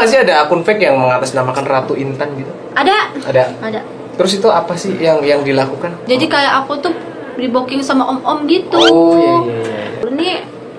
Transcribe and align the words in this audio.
nggak 0.00 0.08
sih 0.08 0.18
ada 0.24 0.48
akun 0.48 0.64
fake 0.64 0.80
yang 0.80 0.96
mengatasnamakan 0.96 1.64
Ratu 1.68 1.92
Intan 1.92 2.32
gitu? 2.40 2.48
Ada. 2.72 3.12
Ada. 3.28 3.44
Ada. 3.60 3.80
Terus 4.16 4.40
itu 4.40 4.48
apa 4.48 4.72
sih 4.80 4.96
yang 4.96 5.20
yang 5.20 5.44
dilakukan? 5.44 5.92
Jadi 6.08 6.24
kayak 6.24 6.64
aku 6.64 6.80
tuh 6.80 6.92
di 7.36 7.52
booking 7.52 7.84
sama 7.84 8.08
om-om 8.08 8.48
gitu. 8.48 8.80
Oh 8.80 9.12
iya 9.20 9.34
iya 9.44 9.60
iya. 9.60 10.08
Ini 10.08 10.30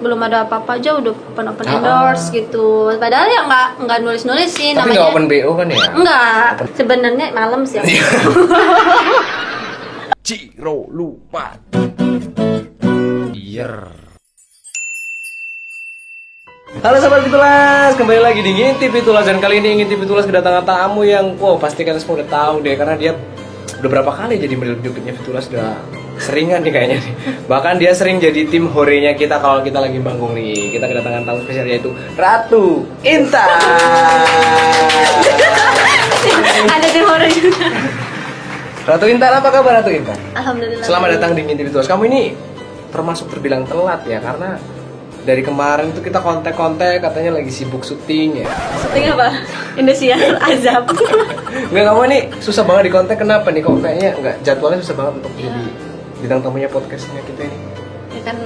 belum 0.02 0.18
ada 0.26 0.50
apa-apa 0.50 0.82
aja 0.82 0.98
udah 0.98 1.14
open 1.14 1.46
open 1.54 1.66
Ah, 1.70 1.74
endorse 1.78 2.34
gitu. 2.34 2.90
Padahal 2.98 3.30
ya 3.30 3.46
nggak 3.46 3.86
nggak 3.86 3.98
nulis 4.02 4.26
nulis 4.26 4.50
sih 4.50 4.74
Tapi 4.74 4.98
nggak 4.98 5.14
open 5.14 5.30
BO 5.30 5.54
kan 5.54 5.70
ya? 5.70 5.78
Enggak. 5.94 6.66
Sebenarnya 6.74 7.30
malam 7.30 7.62
sih. 7.70 7.78
Ciro 10.26 10.90
lupa. 10.90 11.54
Biar. 13.30 14.01
Halo 16.80 17.04
sahabat 17.04 17.28
Pitulas, 17.28 18.00
kembali 18.00 18.24
lagi 18.24 18.40
di 18.40 18.56
Ngintip 18.56 18.96
Pitulas 18.96 19.28
dan 19.28 19.44
kali 19.44 19.60
ini 19.60 19.84
Ngintip 19.84 20.08
Pitulas 20.08 20.24
kedatangan 20.24 20.64
tamu 20.64 21.04
yang, 21.04 21.36
wow 21.36 21.60
pasti 21.60 21.84
kalian 21.84 22.00
semua 22.00 22.24
udah 22.24 22.32
tahu 22.32 22.64
deh 22.64 22.80
karena 22.80 22.96
dia 22.96 23.12
udah 23.84 23.90
berapa 23.92 24.08
kali 24.08 24.40
jadi 24.40 24.56
menyebutnya 24.56 25.12
Pitulas 25.20 25.52
udah 25.52 25.76
seringan 26.16 26.64
nih 26.64 26.72
kayaknya 26.72 27.04
nih. 27.04 27.44
Bahkan 27.44 27.76
dia 27.76 27.92
sering 27.92 28.24
jadi 28.24 28.48
tim 28.48 28.72
horenya 28.72 29.20
kita 29.20 29.44
kalau 29.44 29.60
kita 29.60 29.84
lagi 29.84 30.00
manggung 30.00 30.32
nih. 30.32 30.72
Kita 30.72 30.88
kedatangan 30.88 31.28
tamu 31.28 31.44
spesial 31.44 31.68
yaitu 31.68 31.92
Ratu 32.16 32.88
Intan. 33.04 33.52
ada 36.80 36.88
di 36.88 37.02
horor 37.04 37.32
juga. 37.36 37.68
Ratu 38.88 39.12
Intan 39.12 39.44
apa 39.44 39.48
kabar 39.52 39.84
Ratu 39.84 39.92
Intan? 39.92 40.16
Alhamdulillah. 40.40 40.88
Selamat 40.88 41.20
datang 41.20 41.36
di 41.36 41.44
Ngintip 41.44 41.68
Pitulas. 41.68 41.92
Kamu 41.92 42.08
ini 42.08 42.32
termasuk 42.96 43.28
terbilang 43.28 43.68
telat 43.68 44.08
ya 44.08 44.24
karena 44.24 44.56
dari 45.22 45.42
kemarin 45.42 45.92
tuh 45.92 46.02
kita 46.02 46.18
kontak-kontak 46.18 46.98
katanya 47.00 47.32
lagi 47.34 47.50
sibuk 47.50 47.82
syuting 47.82 48.42
ya. 48.42 48.48
Syuting 48.80 49.06
apa? 49.12 49.28
Indosiar 49.74 50.18
Azab. 50.42 50.90
Enggak 51.70 51.86
kamu 51.88 52.02
ini 52.08 52.20
susah 52.38 52.64
banget 52.64 52.84
di 52.86 52.92
kontak 52.92 53.18
kenapa 53.18 53.48
nih? 53.48 53.62
Kok 53.62 53.80
kayaknya 53.80 54.10
enggak 54.16 54.36
jadwalnya 54.42 54.80
susah 54.80 54.96
banget 54.96 55.14
untuk 55.18 55.32
Iya. 55.34 55.46
jadi 55.46 55.64
bintang 56.18 56.40
tamunya 56.42 56.68
podcastnya 56.68 57.22
kita 57.24 57.44
ini. 57.44 57.58
ya 58.12 58.22
kan 58.24 58.38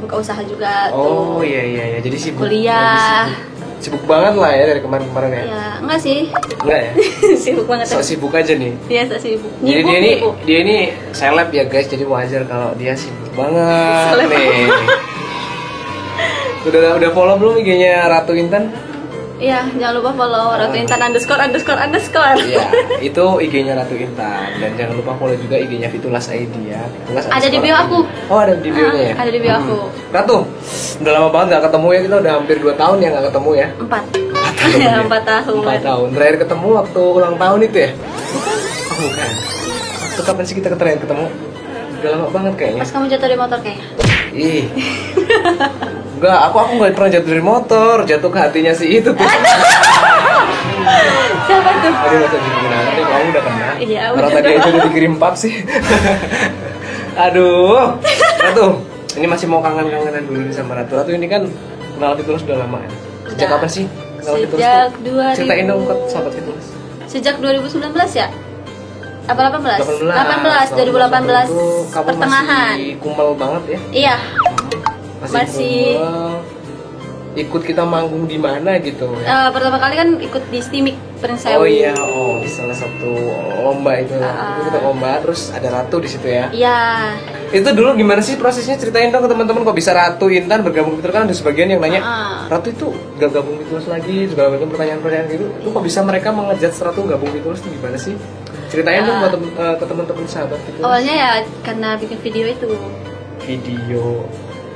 buka 0.00 0.14
usaha 0.18 0.40
juga 0.42 0.88
Oh 0.90 1.36
tuh. 1.36 1.44
iya 1.44 1.62
iya 1.62 1.84
iya 1.88 1.98
jadi 2.00 2.16
sibuk. 2.16 2.40
Kuliah. 2.42 3.28
Sibuk, 3.28 4.00
sibuk 4.00 4.04
banget 4.06 4.34
lah 4.34 4.50
ya 4.50 4.64
dari 4.66 4.80
kemarin-kemarin 4.80 5.30
ya. 5.30 5.42
Ya, 5.44 5.64
enggak 5.78 5.98
sih. 6.00 6.18
Enggak 6.58 6.78
ya? 6.80 6.90
sibuk 7.36 7.66
banget. 7.66 7.86
So 7.86 8.00
sibuk 8.00 8.32
aja 8.32 8.52
nih. 8.52 8.72
Iya, 8.86 9.02
so 9.06 9.16
sibuk. 9.16 9.50
Jadi 9.58 9.70
Nyibuk, 9.76 9.86
dia 9.86 9.98
ini 9.98 10.12
dia 10.42 10.58
ini 10.60 10.76
seleb 11.10 11.48
ya 11.50 11.64
guys, 11.64 11.86
jadi 11.86 12.04
wajar 12.04 12.42
kalau 12.44 12.70
dia 12.74 12.94
sibuk 12.94 13.30
banget 13.32 14.06
Seleb. 14.14 14.28
nih. 14.30 14.66
Udah 16.60 16.96
udah 16.96 17.10
follow 17.10 17.36
belum 17.36 17.54
IG-nya 17.58 18.06
Ratu 18.06 18.32
Intan? 18.32 18.68
Iya, 19.40 19.64
jangan 19.72 19.94
lupa 19.96 20.10
follow 20.12 20.52
Ratu 20.52 20.76
Intan 20.76 21.00
underscore 21.00 21.40
underscore 21.40 21.80
underscore. 21.80 22.36
Iya, 22.38 22.64
itu 23.00 23.24
IG-nya 23.40 23.72
Ratu 23.72 23.96
Intan 23.96 24.60
dan 24.60 24.70
jangan 24.76 24.94
lupa 24.94 25.16
follow 25.16 25.32
juga 25.34 25.56
IG-nya 25.56 25.88
Fitulas 25.88 26.28
ID 26.28 26.52
ya. 26.66 26.84
Fitulas 27.00 27.24
Ada 27.26 27.48
di 27.48 27.58
bio 27.58 27.72
ID. 27.72 27.80
aku. 27.80 27.98
Oh, 28.28 28.38
ada 28.38 28.52
di 28.54 28.68
bio-nya 28.68 29.02
ya. 29.02 29.14
Ah, 29.16 29.22
ada 29.24 29.32
di 29.32 29.40
bio 29.40 29.54
aku. 29.54 29.76
Ratu, 30.10 30.36
udah 31.00 31.12
lama 31.14 31.28
banget 31.30 31.48
gak 31.50 31.62
ketemu 31.66 31.88
ya 31.88 32.00
kita 32.02 32.16
udah 32.20 32.32
hampir 32.36 32.56
2 32.60 32.74
tahun 32.76 32.96
ya 32.98 33.08
gak 33.10 33.24
ketemu 33.32 33.50
ya. 33.56 33.66
Empat. 33.80 34.04
tahun 34.60 34.76
Ya, 34.76 34.84
ya? 34.84 35.00
empat 35.00 35.22
tahun. 35.24 35.56
Empat 35.64 35.80
tahun. 35.82 36.08
Terakhir 36.12 36.36
ketemu 36.44 36.66
waktu 36.76 37.00
ulang 37.00 37.34
tahun 37.40 37.58
itu 37.64 37.76
ya? 37.80 37.90
Oh, 38.84 38.96
bukan. 39.00 39.30
Waktu 40.04 40.20
kapan 40.20 40.44
sih 40.44 40.54
kita 40.54 40.68
terakhir 40.76 41.00
ketemu? 41.00 41.24
Udah 41.96 42.10
lama 42.12 42.26
banget 42.28 42.52
kayaknya. 42.60 42.80
Pas 42.84 42.92
kamu 42.92 43.04
jatuh 43.08 43.24
dari 43.24 43.36
motor 43.40 43.58
kayaknya. 43.64 43.86
Ih. 44.36 44.64
Enggak, 46.20 46.52
aku 46.52 46.56
aku 46.60 46.72
nggak 46.76 46.92
pernah 46.92 47.10
jatuh 47.16 47.30
dari 47.32 47.40
motor, 47.40 47.96
jatuh 48.04 48.28
ke 48.28 48.38
hatinya 48.44 48.76
si 48.76 49.00
itu 49.00 49.08
tuh. 49.08 49.24
Siapa 51.48 51.70
tuh? 51.80 51.92
Tadi 51.96 52.14
nggak 52.20 52.28
usah 52.28 52.40
dibikin 52.44 52.68
nanti 52.68 53.02
kamu 53.08 53.24
udah 53.32 53.42
kena. 53.48 53.68
Iya, 53.80 54.02
Kalau 54.12 54.20
udah 54.20 54.30
tadi 54.36 54.48
aja 54.52 54.68
udah 54.68 54.82
dikirim 54.92 55.12
pap 55.16 55.34
sih. 55.40 55.64
Aduh. 57.24 57.96
Ratu, 58.36 58.66
ini 59.16 59.26
masih 59.32 59.48
mau 59.48 59.64
kangen-kangenan 59.64 60.28
dulu 60.28 60.44
nih 60.44 60.52
sama 60.52 60.76
Ratu. 60.76 60.92
Ratu 61.00 61.10
ini 61.16 61.24
kan 61.24 61.48
kenal 61.96 62.12
Fitulus 62.20 62.44
udah 62.44 62.68
lama 62.68 62.78
ya. 62.84 62.90
Sejak 63.32 63.48
kapan 63.56 63.70
sih 63.72 63.84
kenal? 64.20 64.32
Sejak 64.36 64.88
tuh? 65.00 65.16
2000. 65.24 65.36
Ceritain 65.40 65.64
dong 65.72 65.82
ke 65.88 65.94
sahabat 66.12 66.32
Fitulus. 66.36 66.66
Sejak 67.08 67.34
2019 67.40 67.96
ya? 68.12 68.28
Apa 69.24 69.40
18? 69.56 70.04
18. 70.04 70.04
18, 70.04 70.84
2018 70.84 71.48
Itu 71.48 71.64
kamu 71.96 72.04
pertengahan. 72.12 72.76
Masih 72.76 72.92
kumel 73.00 73.28
banget 73.40 73.62
ya. 73.64 73.78
Iya, 73.88 74.14
Masih, 75.20 75.36
Masih-. 75.36 75.96
Ikut 77.30 77.62
kita 77.62 77.86
manggung 77.86 78.26
di 78.26 78.34
mana 78.34 78.74
gitu 78.82 79.06
ya. 79.22 79.46
eh, 79.46 79.48
pertama 79.54 79.78
kali 79.78 79.94
kan 79.94 80.08
ikut 80.18 80.50
di 80.50 80.58
Stimik 80.58 80.98
Prince 81.22 81.46
Oh 81.46 81.62
iya, 81.62 81.94
oh 81.94 82.42
di 82.42 82.50
salah 82.50 82.74
satu 82.74 83.06
lomba 83.62 84.02
itu. 84.02 84.18
Ah. 84.18 84.58
Itu 84.58 84.66
kita 84.66 84.78
lomba 84.82 85.22
terus 85.22 85.54
ada 85.54 85.70
Ratu 85.70 86.02
di 86.02 86.10
situ 86.10 86.26
ya. 86.26 86.50
Iya. 86.50 86.80
Itu 87.54 87.70
dulu 87.70 87.94
gimana 87.94 88.18
sih 88.18 88.34
prosesnya? 88.34 88.74
Ceritain 88.74 89.14
dong 89.14 89.22
ke 89.22 89.30
teman-teman 89.30 89.62
kok 89.62 89.78
bisa 89.78 89.94
Ratu 89.94 90.26
Intan 90.26 90.66
bergabung 90.66 90.98
itu 90.98 91.06
kan 91.06 91.22
ada 91.22 91.30
sebagian 91.30 91.70
yang 91.70 91.78
nanya, 91.78 92.02
Ah. 92.02 92.50
Ratu 92.50 92.74
itu 92.74 92.90
gak 93.14 93.30
gabung 93.30 93.62
Fitulus 93.62 93.86
lagi, 93.86 94.26
segala 94.26 94.50
macam 94.50 94.66
pertanyaan-pertanyaan 94.66 95.26
gitu. 95.30 95.46
Itu 95.54 95.68
kok 95.70 95.84
bisa 95.86 96.02
mereka 96.02 96.34
mengejat 96.34 96.74
Ratu 96.74 97.06
gabung 97.06 97.30
Fitulus 97.30 97.62
itu 97.62 97.78
gimana 97.78 97.94
sih? 97.94 98.18
Ceritain 98.66 99.06
dong 99.06 99.22
Ah. 99.22 99.30
eh, 99.30 99.74
ke 99.78 99.84
teman-teman 99.86 100.26
sahabat 100.26 100.58
Fitulus. 100.66 100.82
Awalnya 100.82 101.14
ya 101.14 101.30
karena 101.62 101.94
bikin 101.94 102.18
video 102.18 102.46
itu 102.48 102.70
Video. 103.40 104.26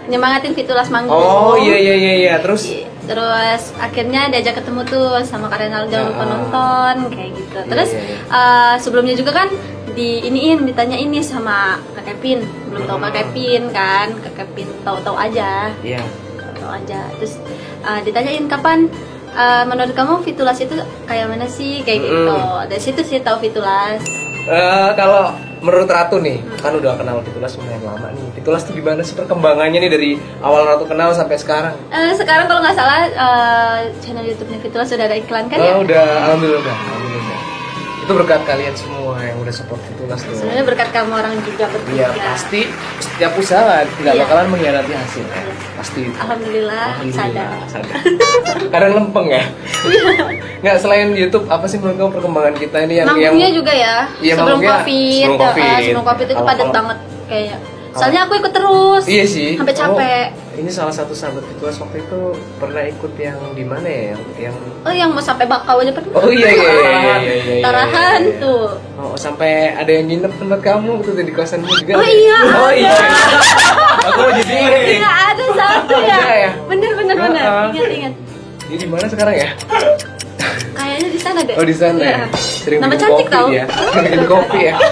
Nyemangatin 0.06 0.53
Fitulas 0.53 0.88
manggung. 0.88 1.15
Oh 1.15 1.54
iya 1.54 1.76
iya 1.76 1.94
iya 1.94 2.12
iya. 2.19 2.34
Terus 2.38 2.69
Terus 3.04 3.76
akhirnya 3.76 4.32
diajak 4.32 4.56
ketemu 4.59 4.81
tuh 4.84 5.20
sama 5.22 5.47
Kak 5.47 5.60
Renal 5.60 5.84
jangan 5.87 6.09
lupa 6.09 6.25
Ah. 6.25 6.28
nonton 6.31 6.94
kayak 7.10 7.31
gitu. 7.34 7.59
Iya, 7.59 7.69
Terus 7.69 7.91
iya, 7.91 8.00
iya. 8.00 8.16
eh, 8.32 8.75
sebelumnya 8.81 9.12
juga 9.12 9.32
kan 9.34 9.48
di 9.93 10.25
iniin 10.25 10.64
ditanya 10.64 10.97
ini 10.97 11.20
sama 11.20 11.76
Kak 11.93 12.03
Kevin 12.06 12.41
belum 12.66 12.82
tahu 12.82 12.98
Kak 12.98 13.06
Hmm. 13.06 13.19
Kevin 13.22 13.62
kan 13.70 14.09
Kak 14.19 14.32
Kevin 14.34 14.69
tahu-tahu 14.81 15.14
aja 15.14 15.70
iya. 15.81 16.03
tahu 16.53 16.66
aja 16.72 16.98
terus 17.14 17.38
eh, 17.81 18.00
ditanyain 18.03 18.43
kapan 18.44 18.91
eh, 19.31 19.62
menurut 19.64 19.93
kamu 19.93 20.19
Fitulas 20.20 20.59
itu 20.59 20.75
kayak 21.04 21.28
mana 21.28 21.47
sih 21.47 21.78
kayak 21.81 22.00
gitu 22.03 22.38
dari 22.64 22.82
situ 22.82 23.00
sih 23.03 23.20
tahu 23.20 23.38
Fitulas 23.38 24.03
Eh, 24.44 24.88
kalau 24.93 25.31
menurut 25.64 25.88
Ratu 25.88 26.20
nih, 26.20 26.44
kan 26.60 26.76
udah 26.76 27.00
kenal 27.00 27.25
Fitulas 27.25 27.56
lumayan 27.56 27.80
lama 27.80 28.12
nih. 28.12 28.26
Fitulas 28.36 28.60
tuh 28.69 28.76
gimana 28.76 29.00
sih 29.00 29.16
perkembangannya 29.16 29.80
nih 29.80 29.91
dari 29.91 30.10
awal 30.44 30.69
Ratu 30.69 30.84
kenal 30.84 31.16
sampai 31.16 31.41
sekarang? 31.41 31.72
Eh, 31.88 32.12
sekarang 32.12 32.44
kalau 32.44 32.60
nggak 32.60 32.76
salah 32.76 33.08
eh, 33.08 33.78
channel 34.04 34.28
YouTube-nya 34.28 34.60
Fitulas 34.60 34.92
sudah 34.92 35.08
ada 35.08 35.16
iklan 35.16 35.48
kan 35.48 35.56
oh, 35.56 35.64
ya 35.64 35.75
udah, 35.80 36.04
alhamdulillah 36.28 36.60
udah, 36.60 36.76
alhamdulillah. 36.76 37.53
Itu 38.04 38.12
berkat 38.15 38.44
kalian 38.44 38.75
semua 38.75 39.16
yang 39.19 39.41
udah 39.41 39.48
support 39.50 39.81
Fitulas 39.82 40.20
tuh. 40.20 40.37
sebenarnya 40.37 40.65
berkat 40.65 40.88
kamu 40.91 41.12
orang 41.15 41.34
juga 41.41 41.65
bertiga 41.66 41.97
Iya 42.06 42.09
pasti 42.26 42.60
setiap 43.00 43.32
usaha 43.34 43.81
nggak 43.81 44.12
Iya. 44.12 44.22
bakalan 44.22 44.47
mengkhianati 44.50 44.92
hasil 44.92 45.25
ya. 45.25 45.32
Iya. 45.34 45.53
Pasti 45.75 46.00
itu. 46.03 46.16
Alhamdulillah, 46.16 46.87
sadar 47.10 47.48
sadar. 47.66 47.97
Kadang 48.75 48.93
lempeng 48.94 49.26
ya. 49.26 49.43
Nggak 50.60 50.76
selain 50.78 51.09
YouTube 51.12 51.44
apa 51.47 51.64
sih 51.64 51.76
menurut 51.76 51.97
kamu 51.98 52.10
perkembangan 52.12 52.54
kita 52.54 52.76
ini 52.82 52.94
yang 52.94 53.09
yang 53.10 53.32
Manggungnya 53.32 53.50
juga 53.50 53.72
ya 53.72 53.94
Iya, 54.19 54.32
sebelum 54.34 54.60
manggungnya 54.60 54.76
covid, 54.78 55.16
sebelum 55.19 55.32
eh, 55.32 55.41
Covid. 55.43 55.81
sebelum 55.82 56.04
covid 56.04 56.26
itu 56.26 56.43
padat 56.43 56.69
banget 56.70 56.98
kayak. 57.26 57.59
Soalnya 57.94 58.20
aku 58.22 58.32
ikut 58.34 58.53
terus. 58.53 59.03
Iya 59.06 59.25
sih. 59.25 59.50
Sampai 59.54 59.72
capek. 59.72 60.26
Oh, 60.28 60.44
ini 60.54 60.70
salah 60.70 60.94
satu 60.94 61.10
sahabat 61.15 61.42
Fitulas 61.50 61.76
waktu 61.82 61.98
itu 62.03 62.20
pernah 62.62 62.82
ikut 62.87 63.12
yang 63.19 63.38
di 63.54 63.65
mana 63.66 63.88
ya? 63.88 64.15
Yang, 64.15 64.22
yang 64.38 64.56
Oh 64.87 64.92
yang 64.94 65.10
mau 65.10 65.22
sampai 65.22 65.47
bakau 65.50 65.82
aja 65.82 65.91
pernah. 65.91 66.15
Oh 66.15 66.31
iya 66.31 66.50
iya 66.50 66.54
iya 66.54 66.70
iya 66.70 66.78
iya. 66.78 67.16
iya, 67.19 67.34
iya, 67.59 67.62
Tarahan 67.65 68.20
iya, 68.22 68.31
iya. 68.31 68.42
tuh. 68.42 68.64
Oh 69.00 69.14
sampai 69.19 69.75
ada 69.75 69.91
yang 69.91 70.06
nginep 70.06 70.32
tempat 70.38 70.60
kamu 70.62 70.91
gitu 71.03 71.10
di 71.19 71.32
kosanmu 71.34 71.66
juga. 71.82 71.93
Oh 71.98 72.06
iya, 72.06 72.38
Oh 72.44 72.72
iya. 72.72 72.94
Aku 74.06 74.20
mau 74.20 74.31
jadi 74.31 74.54
nih. 74.54 74.98
Iya 75.00 75.10
ada 75.34 75.44
satu 75.59 75.94
ya. 75.98 76.50
Bener 76.70 76.91
bener 76.94 77.16
bener. 77.19 77.43
Heeh. 77.43 77.66
Ingat 77.75 77.91
ingat. 77.91 78.14
Dia 78.64 78.78
di 78.78 78.88
mana 78.88 79.06
sekarang 79.10 79.34
ya? 79.34 79.48
Kayaknya 80.75 81.09
di 81.09 81.20
sana 81.20 81.40
deh. 81.43 81.55
Oh 81.58 81.64
di 81.67 81.75
sana. 81.75 81.99
Ya? 81.99 82.19
Sering 82.37 82.81
Nama 82.82 82.94
cantik 82.94 83.26
tau. 83.31 83.46
ya. 83.50 83.64
Sering 83.69 84.26
kopi 84.26 84.58
ya. 84.70 84.75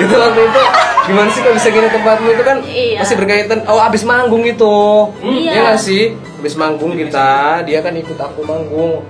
itu 0.00 0.14
waktu 0.16 0.40
itu 0.48 0.62
gimana 1.00 1.28
sih 1.28 1.40
kok 1.40 1.54
bisa 1.54 1.68
gini 1.68 1.88
tempatmu 1.88 2.28
itu 2.28 2.42
kan 2.42 2.58
Iya. 2.62 2.98
masih 3.00 3.16
berkaitan 3.16 3.58
oh 3.66 3.80
abis 3.80 4.02
manggung 4.04 4.44
itu 4.44 4.76
Iya. 5.20 5.50
Iya 5.50 5.60
nggak 5.64 5.80
sih 5.80 6.02
abis 6.38 6.54
manggung 6.54 6.92
kita 6.92 7.30
dia 7.64 7.78
kan 7.80 7.92
ikut 7.92 8.16
aku 8.16 8.40
manggung 8.42 9.00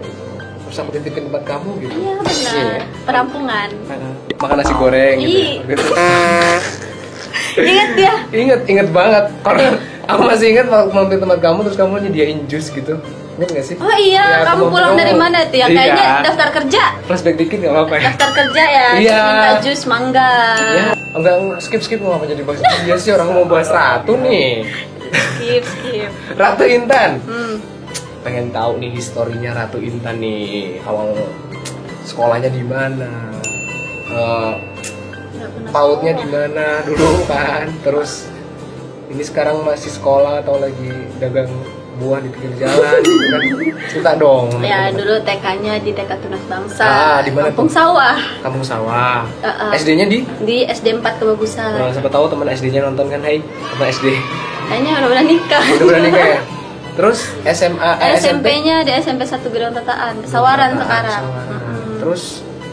terus 0.65 0.79
aku 0.79 0.91
titipin 0.95 1.27
tempat 1.27 1.43
kamu 1.45 1.71
gitu 1.83 1.97
Iya 1.97 2.13
benar. 2.19 2.55
Iya. 2.55 2.75
Perampungan. 3.03 3.69
makan 4.41 4.57
nasi 4.57 4.73
goreng 4.73 5.17
gitu. 5.21 5.37
Ih. 5.37 5.53
gitu. 5.69 5.85
Ingat 7.61 7.91
dia. 7.99 8.15
Ingat, 8.31 8.61
inget 8.65 8.89
banget. 8.89 9.25
Karena 9.43 9.75
aku 10.07 10.23
masih 10.25 10.47
ingat 10.55 10.67
waktu 10.71 10.91
mampir 10.95 11.19
tempat 11.19 11.39
kamu 11.43 11.59
terus 11.67 11.77
kamu 11.77 11.93
nyediain 12.01 12.39
jus 12.47 12.71
gitu. 12.71 12.95
Ingat 13.41 13.57
gak 13.57 13.65
sih? 13.65 13.77
Oh 13.81 13.97
iya, 13.97 14.21
Ya, 14.21 14.53
kamu 14.53 14.69
pulang 14.69 15.01
dari 15.01 15.17
mana 15.17 15.49
tuh? 15.49 15.57
Yang 15.57 15.73
Iya. 15.73 15.79
kayaknya 15.81 16.07
daftar 16.29 16.49
kerja. 16.53 16.83
Flashback 17.09 17.37
dikit 17.41 17.57
gak 17.65 17.73
apa-apa 17.73 17.95
ya? 17.97 18.03
Daftar 18.13 18.31
kerja 18.37 18.63
ya. 18.69 18.89
Iya. 19.01 19.21
Minta 19.25 19.51
jus 19.65 19.83
mangga. 19.89 20.33
Ya, 20.61 20.87
enggak, 21.17 21.35
skip 21.65 21.81
skip 21.81 22.05
mau 22.05 22.21
apa 22.21 22.29
jadi 22.29 22.45
bahas 22.45 22.61
Iya 22.85 22.95
sih 23.01 23.11
orang 23.17 23.33
mau 23.33 23.49
bahas 23.49 23.73
ratu 23.73 24.21
nih. 24.21 24.69
Skip 25.09 25.65
skip. 25.65 26.11
Ratu 26.37 26.65
Intan. 26.69 27.17
Hmm. 27.25 27.57
pengen 28.21 28.53
tahu 28.53 28.77
nih 28.77 28.93
historinya 28.93 29.65
Ratu 29.65 29.81
Intan 29.81 30.21
nih 30.21 30.77
awal 30.85 31.09
sekolahnya 32.05 32.53
di 32.53 32.61
mana 32.61 33.33
pernah 35.41 35.73
pautnya 35.73 36.13
di 36.13 36.29
mana 36.29 36.85
dulu 36.85 37.25
kan 37.25 37.73
terus 37.81 38.29
ini 39.09 39.25
sekarang 39.25 39.65
masih 39.65 39.89
sekolah 39.89 40.45
atau 40.45 40.61
lagi 40.61 40.93
dagang 41.17 41.49
buah 42.01 42.19
di 42.19 42.29
pinggir 42.31 42.57
jalan 42.59 42.99
gitu 42.99 43.27
kan 43.29 43.41
cerita 43.87 44.11
dong 44.17 44.49
Ya 44.59 44.89
dulu 44.89 45.21
TK-nya 45.21 45.75
di 45.79 45.91
TK 45.91 46.11
Tunas 46.19 46.45
Bangsa, 46.45 46.85
Ah, 46.85 47.19
di 47.21 47.29
mana 47.29 47.49
Kampung 47.49 47.67
tuh? 47.67 47.77
Sawah, 47.77 48.17
kampung 48.41 48.65
sawah 48.65 49.29
Uh-uh. 49.39 49.71
SD-nya 49.73 50.07
di 50.07 50.19
di 50.41 50.65
SD 50.65 50.97
4 50.97 51.05
Kebagusan. 51.15 51.77
Nah, 51.77 51.91
siapa 51.91 52.09
tahu 52.09 52.25
teman 52.27 52.49
SD-nya 52.49 52.81
nonton 52.83 53.07
kan 53.07 53.21
Hai 53.21 53.39
teman 53.43 53.87
SD 53.87 54.07
Kayaknya 54.65 54.93
udah 54.97 55.09
udah 55.11 55.25
nikah. 55.25 55.65
udah 55.73 55.87
berani 55.87 56.11
kayak 56.11 56.41
terus 56.97 57.19
SMA 57.45 57.91
eh, 57.99 58.17
SMP-nya 58.17 58.77
di 58.81 58.93
SMP 58.95 59.23
1 59.23 59.41
Gedung 59.45 59.73
Tataan, 59.73 60.15
Pesawaran 60.21 60.71
Tataan, 60.73 60.81
sekarang. 60.81 61.23
Mm-mm. 61.47 61.99
terus 61.99 62.23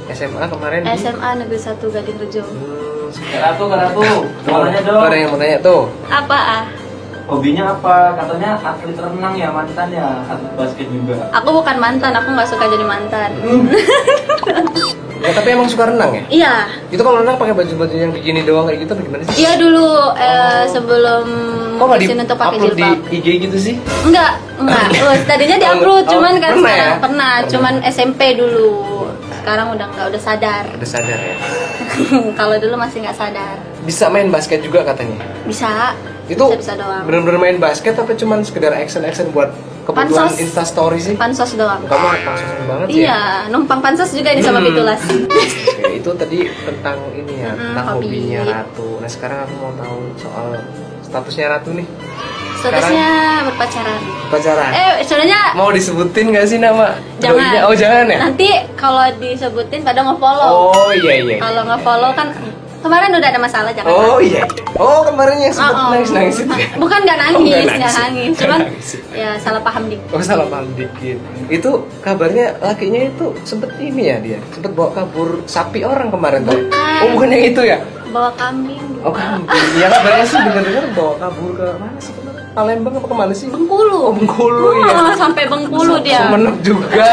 SMA 0.10 0.44
kemarin 0.46 0.82
di 0.82 0.90
SMA 0.96 1.30
Negeri 1.38 1.60
1 1.60 1.78
Gading 1.86 2.18
Rejo. 2.18 2.44
Hmm, 2.44 3.10
Ratu, 3.38 3.64
Kak 3.66 3.78
Ratu, 3.82 4.02
mau 4.46 4.62
nanya 4.62 4.82
dong. 4.84 5.00
ada 5.02 5.16
yang 5.16 5.30
mau 5.30 5.38
nanya 5.38 5.60
tuh 5.60 5.82
Apa 6.06 6.38
ah? 6.38 6.64
Hobinya 7.28 7.64
apa? 7.70 8.16
Katanya 8.16 8.56
atlet 8.58 8.96
renang 8.96 9.36
ya 9.36 9.52
mantan 9.52 9.88
ya, 9.92 10.24
atlet 10.24 10.54
basket 10.56 10.88
juga. 10.88 11.28
Aku 11.34 11.52
bukan 11.52 11.76
mantan, 11.76 12.12
aku 12.12 12.32
nggak 12.32 12.48
suka 12.48 12.66
jadi 12.66 12.86
mantan. 12.86 13.30
ya, 15.20 15.32
tapi 15.34 15.50
emang 15.50 15.68
suka 15.68 15.90
renang 15.90 16.14
ya 16.14 16.24
Iya, 16.30 16.54
itu 16.88 17.02
kalau 17.02 17.20
renang 17.20 17.36
pakai 17.36 17.52
baju-baju 17.52 17.92
yang 17.92 18.14
begini 18.14 18.46
doang 18.46 18.64
kayak 18.64 18.86
gitu 18.86 18.92
apa 18.94 19.02
gimana 19.02 19.22
sih 19.26 19.34
iya 19.38 19.52
dulu 19.58 19.88
eh, 20.14 20.64
sebelum 20.70 21.26
kok 21.76 21.86
nggak 21.86 22.00
di 22.00 22.08
untuk 22.16 22.38
pakai 22.38 22.50
upload 22.54 22.70
di 22.70 22.80
jilbab. 22.80 23.00
IG 23.12 23.28
gitu 23.44 23.58
sih 23.60 23.76
Enggak, 24.04 24.32
enggak. 24.56 24.88
Oh, 25.04 25.18
tadinya 25.28 25.58
di 25.58 25.68
upload, 25.68 26.04
Oh, 26.06 26.12
cuman 26.16 26.34
kan 26.38 26.52
pernah 26.54 26.70
sekarang 26.70 26.78
ya? 26.80 27.02
pernah, 27.02 27.32
Pernah. 27.34 27.50
cuman 27.50 27.74
SMP 27.84 28.22
dulu. 28.34 28.70
Sekarang 29.38 29.68
udah 29.74 29.86
enggak, 29.90 30.06
udah 30.12 30.22
sadar. 30.22 30.64
udah 30.70 30.90
sadar 30.90 31.20
ya 31.20 31.36
Kalau 32.40 32.56
dulu 32.56 32.76
masih 32.78 32.98
nggak 33.02 33.18
sadar. 33.18 33.56
bisa 33.84 34.06
main 34.08 34.28
basket 34.28 34.60
juga 34.60 34.84
katanya 34.84 35.18
Bisa. 35.44 35.92
Itu 36.28 36.46
bener-bener 37.02 37.40
main 37.40 37.58
basket 37.58 37.96
apa 37.96 38.12
cuman 38.12 38.40
sekedar 38.42 38.72
action 38.72 39.00
action 39.02 39.32
buat 39.32 39.48
kebutuhan 39.82 40.28
Pansos. 40.28 40.36
insta 40.38 40.64
story 40.64 41.00
sih 41.00 41.16
Pansos 41.16 41.52
doang. 41.54 41.80
kamu 41.82 42.06
pansos 42.22 42.52
banget 42.66 42.88
sih 42.90 43.00
ya 43.00 43.08
Iya, 43.08 43.22
numpang 43.48 43.80
pansos 43.80 44.12
juga 44.12 44.30
ini 44.30 44.42
sama 44.42 44.60
Hmm. 44.60 44.68
Pitulas. 44.68 45.02
Itu 45.98 46.12
tadi 46.14 46.40
tentang 46.46 46.98
ini 47.12 47.34
ya 47.38 47.50
Mm-mm, 47.50 47.64
tentang 47.72 47.86
hobi. 47.90 48.06
hobinya 48.12 48.42
Ratu 48.46 48.90
nah 49.00 49.08
sekarang 49.08 49.40
aku 49.42 49.54
mau 49.58 49.72
tahu 49.74 49.98
soal 50.16 50.48
statusnya 51.02 51.46
Ratu 51.50 51.70
nih 51.74 51.88
Statusnya 52.58 53.10
berpacaran. 53.46 54.02
pacaran 54.28 54.72
Eh, 54.74 54.94
sebenarnya 55.02 55.42
mau 55.54 55.70
disebutin 55.70 56.32
gak 56.32 56.46
sih 56.46 56.58
nama 56.58 56.92
jangan. 57.18 57.38
doinya? 57.40 57.62
oh 57.64 57.74
jangan 57.74 58.06
ya 58.08 58.18
Nanti 58.20 58.48
kalau 58.74 59.06
disebutin 59.16 59.82
pada 59.82 60.02
nge-follow. 60.02 60.50
oh 60.76 60.92
iya 60.92 61.14
iya 61.24 61.38
Kalau 61.40 61.64
nge-follow 61.64 62.12
kan 62.12 62.28
kemarin 62.78 63.10
udah 63.12 63.28
ada 63.28 63.40
masalah 63.40 63.72
jangan. 63.72 63.90
oh 63.90 64.18
iya 64.18 64.44
oh 64.76 65.02
kemarin 65.04 65.38
yang 65.40 65.50
sempat 65.50 65.74
Oh, 65.74 65.80
oh. 65.80 65.90
nangis 65.92 66.12
nangis 66.12 66.36
itu 66.40 66.54
ya 66.62 66.68
Bukan 66.76 67.00
nggak 67.00 67.18
Oh, 67.18 67.24
nangis, 67.24 67.42
nggak 67.42 67.66
nggak 67.66 67.80
nangis. 67.80 67.98
nangis. 67.98 68.28
Nggak 68.28 68.40
Cuman 68.40 68.60
nangis. 68.62 68.88
ya 69.12 69.30
salah 69.38 69.62
paham 69.62 69.84
dikit. 69.86 70.10
Oh 70.10 70.22
salah 70.22 70.48
paham 70.48 70.68
dikit. 70.74 71.18
Itu 71.48 71.72
kabarnya 72.00 72.46
lakinya 72.60 73.02
itu 73.04 73.26
sempet 73.44 73.70
ini 73.78 74.04
ya 74.06 74.18
dia, 74.18 74.40
sempet 74.50 74.72
bawa 74.72 74.94
kabur 74.94 75.42
sapi 75.46 75.82
orang 75.82 76.08
kemarin 76.08 76.42
tuh. 76.44 76.60
Oh 76.72 77.08
bukan 77.14 77.28
yang 77.30 77.44
itu 77.46 77.62
ya? 77.64 77.78
Bawa 78.08 78.32
kambing. 78.34 78.84
Oh 79.02 79.12
kambing. 79.12 79.62
Ya 79.76 79.88
kabarnya 79.90 80.26
sih 80.26 80.38
dengar-dengar 80.38 80.86
bawa 80.94 81.14
kabur 81.20 81.50
ke 81.54 81.68
mana 81.76 81.98
sih? 81.98 82.14
Palembang 82.54 82.94
apa 82.96 83.06
ke 83.06 83.16
mana 83.16 83.34
sih? 83.34 83.48
Bengkulu. 83.48 83.98
Oh 84.02 84.14
Bengkulu 84.14 84.70
ya. 84.80 84.94
Oh, 84.96 85.14
sampai 85.14 85.44
Bengkulu 85.46 85.94
dia. 86.02 86.26
Sumeneb 86.26 86.58
juga. 86.62 87.10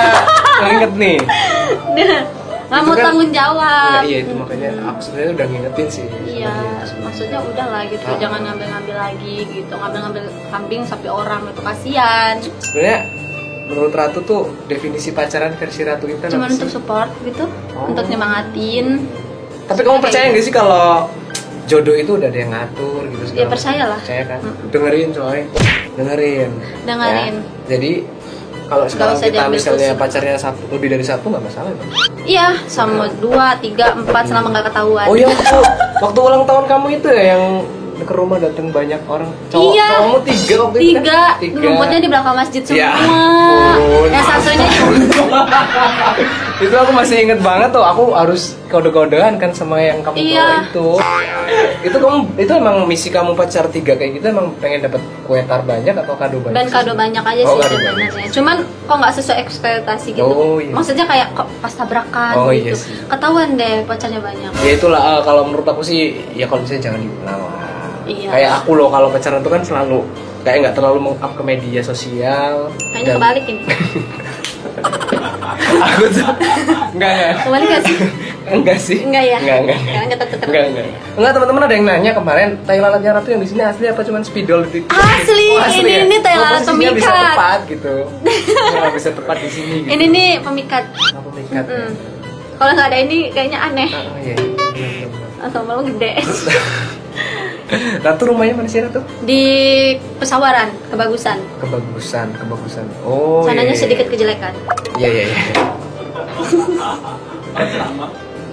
Nggak 0.55 0.71
inget 0.73 0.93
nih. 0.95 1.17
Nggak 2.65 2.81
Itu 2.81 2.87
mau 2.87 2.95
kan- 2.95 3.05
tanggung 3.05 3.31
jawab. 3.31 3.93
Nah, 3.93 4.03
iya 4.03 4.19
itu 4.21 4.33
makanya 4.33 4.69
aku 4.85 5.01
sebenarnya 5.01 5.31
udah 5.33 5.47
ngingetin 5.47 5.87
sih. 5.89 6.05
Iya, 6.05 6.55
sebenarnya. 6.83 7.03
maksudnya 7.05 7.39
udah 7.41 7.67
lah 7.69 7.83
gitu, 7.87 8.05
Ah. 8.05 8.17
jangan 8.17 8.41
ngambil-ngambil 8.43 8.97
lagi 8.97 9.37
gitu, 9.47 9.73
ngambil-ngambil 9.73 10.23
kambing 10.49 10.83
sapi 10.83 11.09
orang 11.09 11.43
itu 11.47 11.61
kasihan. 11.61 12.35
Sebenarnya 12.59 12.99
menurut 13.65 13.93
Ratu 13.93 14.21
tuh 14.23 14.43
definisi 14.65 15.09
pacaran 15.11 15.53
versi 15.55 15.81
Ratu 15.83 16.05
Cuman 16.05 16.21
apa 16.43 16.47
untuk 16.51 16.69
sih? 16.69 16.75
support 16.75 17.11
gitu, 17.21 17.45
Oh. 17.73 17.87
untuk 17.87 18.05
nyemangatin. 18.07 18.87
Tapi 19.65 19.81
kamu 19.81 19.99
percaya 19.99 20.25
gitu. 20.25 20.33
nggak 20.35 20.45
sih 20.45 20.55
kalau 20.55 21.09
jodoh 21.65 21.95
itu 21.95 22.13
udah 22.15 22.29
ada 22.29 22.37
yang 22.39 22.53
ngatur 22.53 23.01
gitu 23.07 23.23
Ya 23.23 23.29
segala 23.31 23.49
percayalah. 23.51 23.99
Percaya 23.99 24.23
kan? 24.27 24.41
Mm. 24.43 24.55
Dengerin 24.69 25.09
coy. 25.11 25.41
Dengerin. 25.95 26.51
Dengerin. 26.85 27.35
Ya. 27.35 27.67
Jadi 27.67 27.93
kalau 28.65 28.85
sekarang 28.87 29.17
kita 29.17 29.43
misalnya 29.47 29.93
pacarnya 29.95 30.37
satu 30.37 30.63
lebih 30.71 30.89
dari 30.91 31.05
satu 31.05 31.25
nggak 31.27 31.45
masalah 31.45 31.69
ya? 31.69 31.85
Iya, 32.25 32.47
sama 32.65 33.05
dua, 33.21 33.53
tiga, 33.59 33.93
empat 33.93 34.25
selama 34.27 34.49
nggak 34.51 34.73
ketahuan. 34.73 35.07
Oh 35.07 35.15
iya 35.15 35.29
waktu, 35.29 35.57
waktu 36.01 36.19
ulang 36.19 36.45
tahun 36.45 36.65
kamu 36.65 36.87
itu 36.95 37.09
ya 37.09 37.23
yang 37.37 37.45
ke 37.95 38.11
rumah 38.11 38.37
datang 38.37 38.69
banyak 38.69 39.01
orang 39.07 39.31
cowok 39.49 39.71
Iya. 39.71 39.87
cowokmu 39.89 40.19
tiga 40.27 40.55
waktu 40.59 40.77
itu 40.77 40.87
tiga, 40.91 41.15
kan? 41.15 41.31
tiga 41.39 41.59
ngumpulnya 41.63 41.99
di 42.01 42.09
belakang 42.11 42.35
masjid 42.35 42.63
semua. 42.67 42.81
Ya 42.81 42.91
ampun. 42.91 44.09
Yang 44.11 44.25
satunya 44.27 44.67
itu 46.57 46.71
aku 46.73 46.91
masih 46.91 47.17
inget 47.21 47.41
banget 47.41 47.69
tuh 47.69 47.83
aku 47.83 48.11
harus 48.11 48.55
kode-kodean 48.67 49.35
kan 49.37 49.51
sama 49.51 49.77
yang 49.77 49.99
kamu 50.01 50.15
Iya. 50.17 50.39
bawa 50.39 50.57
itu 50.63 50.87
itu 51.85 51.97
kamu 51.97 52.17
itu 52.37 52.53
emang 52.55 52.77
misi 52.85 53.09
kamu 53.09 53.35
pacar 53.35 53.67
tiga 53.69 53.93
kayak 53.93 54.17
gitu 54.17 54.27
emang 54.29 54.55
pengen 54.59 54.81
dapat 54.81 54.99
kue 55.23 55.43
tar 55.43 55.61
banyak 55.63 55.91
atau 55.93 56.15
kado 56.15 56.39
banyak 56.39 56.55
dan 56.55 56.67
kado 56.69 56.93
banyak 56.93 57.21
aja 57.21 57.43
Oh, 57.43 57.59
sih 57.59 57.69
sebenarnya. 57.69 58.31
Cuman 58.31 58.57
kok 58.85 58.97
nggak 58.97 59.15
sesuai 59.15 59.39
ekspektasi 59.41 60.09
gitu. 60.13 60.25
Oh, 60.25 60.57
iya. 60.57 60.71
Maksudnya 60.71 61.05
kayak 61.05 61.29
kok 61.33 61.49
pas 61.59 61.73
tabrakan 61.73 62.35
Oh, 62.37 62.49
gitu. 62.49 62.65
iya 62.65 62.73
sih. 62.73 62.95
Ketahuan 63.05 63.49
deh 63.55 63.75
pacarnya 63.83 64.21
banyak. 64.21 64.51
ya 64.57 64.71
itulah 64.73 65.03
eh, 65.03 65.21
kalau 65.21 65.43
menurut 65.45 65.67
aku 65.67 65.83
sih 65.83 66.01
ya 66.33 66.47
kalau 66.47 66.63
misalnya 66.63 66.83
jangan 66.85 67.01
diulang 67.01 67.41
Iya. 68.05 68.29
kayak 68.31 68.51
aku 68.61 68.71
loh 68.75 68.89
kalau 68.89 69.09
pacaran 69.09 69.41
tuh 69.41 69.51
kan 69.51 69.63
selalu 69.63 69.99
kayak 70.41 70.57
nggak 70.63 70.75
terlalu 70.75 70.99
meng-up 71.03 71.33
ke 71.33 71.43
media 71.43 71.81
sosial 71.81 72.69
Kayaknya 72.87 73.03
Dan- 73.03 73.17
kebalik 73.17 73.45
ini. 73.45 73.63
aku 75.87 76.05
tuh 76.09 76.27
enggak 76.93 77.11
enggak 77.11 77.33
Kebalik 77.39 77.67
gak 77.69 77.83
sih? 77.83 77.97
enggak 78.47 78.79
sih 78.79 78.99
Enggak 79.01 79.25
ya? 79.25 79.39
enggak 79.39 79.57
enggak 79.59 79.79
Jangan 79.85 80.09
ketet-ketet. 80.09 80.47
enggak 80.47 80.65
enggak 80.67 80.87
enggak 81.15 81.33
teman-teman 81.33 81.63
ada 81.63 81.75
yang 81.75 81.87
nanya 81.87 82.11
kemarin 82.13 82.49
tai 82.63 82.79
lalatnya 82.79 83.11
ratu 83.13 83.29
yang 83.29 83.41
di 83.41 83.49
sini 83.49 83.63
asli 83.63 83.85
apa 83.87 84.01
cuman 84.01 84.23
spidol 84.23 84.61
gitu 84.67 84.85
Asli, 84.89 85.47
ini- 85.79 85.91
ya? 85.91 86.01
ini 86.03 86.17
tai 86.19 86.35
Oh, 86.35 86.41
lalat 86.41 86.61
posisinya 86.61 86.91
bisa 86.93 87.09
pemikat. 87.09 87.27
tepat 87.29 87.61
gitu 87.67 87.95
nggak 88.75 88.93
bisa 88.93 89.09
tepat 89.13 89.37
di 89.39 89.51
sini 89.51 89.75
gitu 89.81 89.91
Ini 89.91 90.05
nih 90.07 90.31
pemikat. 90.41 90.85
apa 90.91 91.21
pemikat 91.27 91.65
ya? 91.65 91.77
Mm. 91.79 91.91
Kalau 92.55 92.71
nggak 92.73 92.87
ada 92.87 92.99
ini 93.01 93.19
kayaknya 93.29 93.59
aneh. 93.61 93.89
oh 93.91 94.17
iya. 94.17 94.37
Atau 95.41 95.61
malu 95.63 95.83
gede. 95.85 96.13
Ratu 98.07 98.23
rumahnya 98.31 98.55
mana 98.57 98.69
sih 98.69 98.81
Ratu? 98.83 99.01
Di 99.25 99.43
pesawaran, 100.19 100.71
kebagusan. 100.91 101.39
Kebagusan, 101.61 102.27
kebagusan. 102.37 102.85
Oh. 103.05 103.43
Sananya 103.45 103.73
iya, 103.73 103.77
iya. 103.77 103.83
sedikit 103.83 104.07
kejelekan. 104.09 104.53
Iya 104.99 105.09
iya 105.11 105.25
iya. 105.29 105.41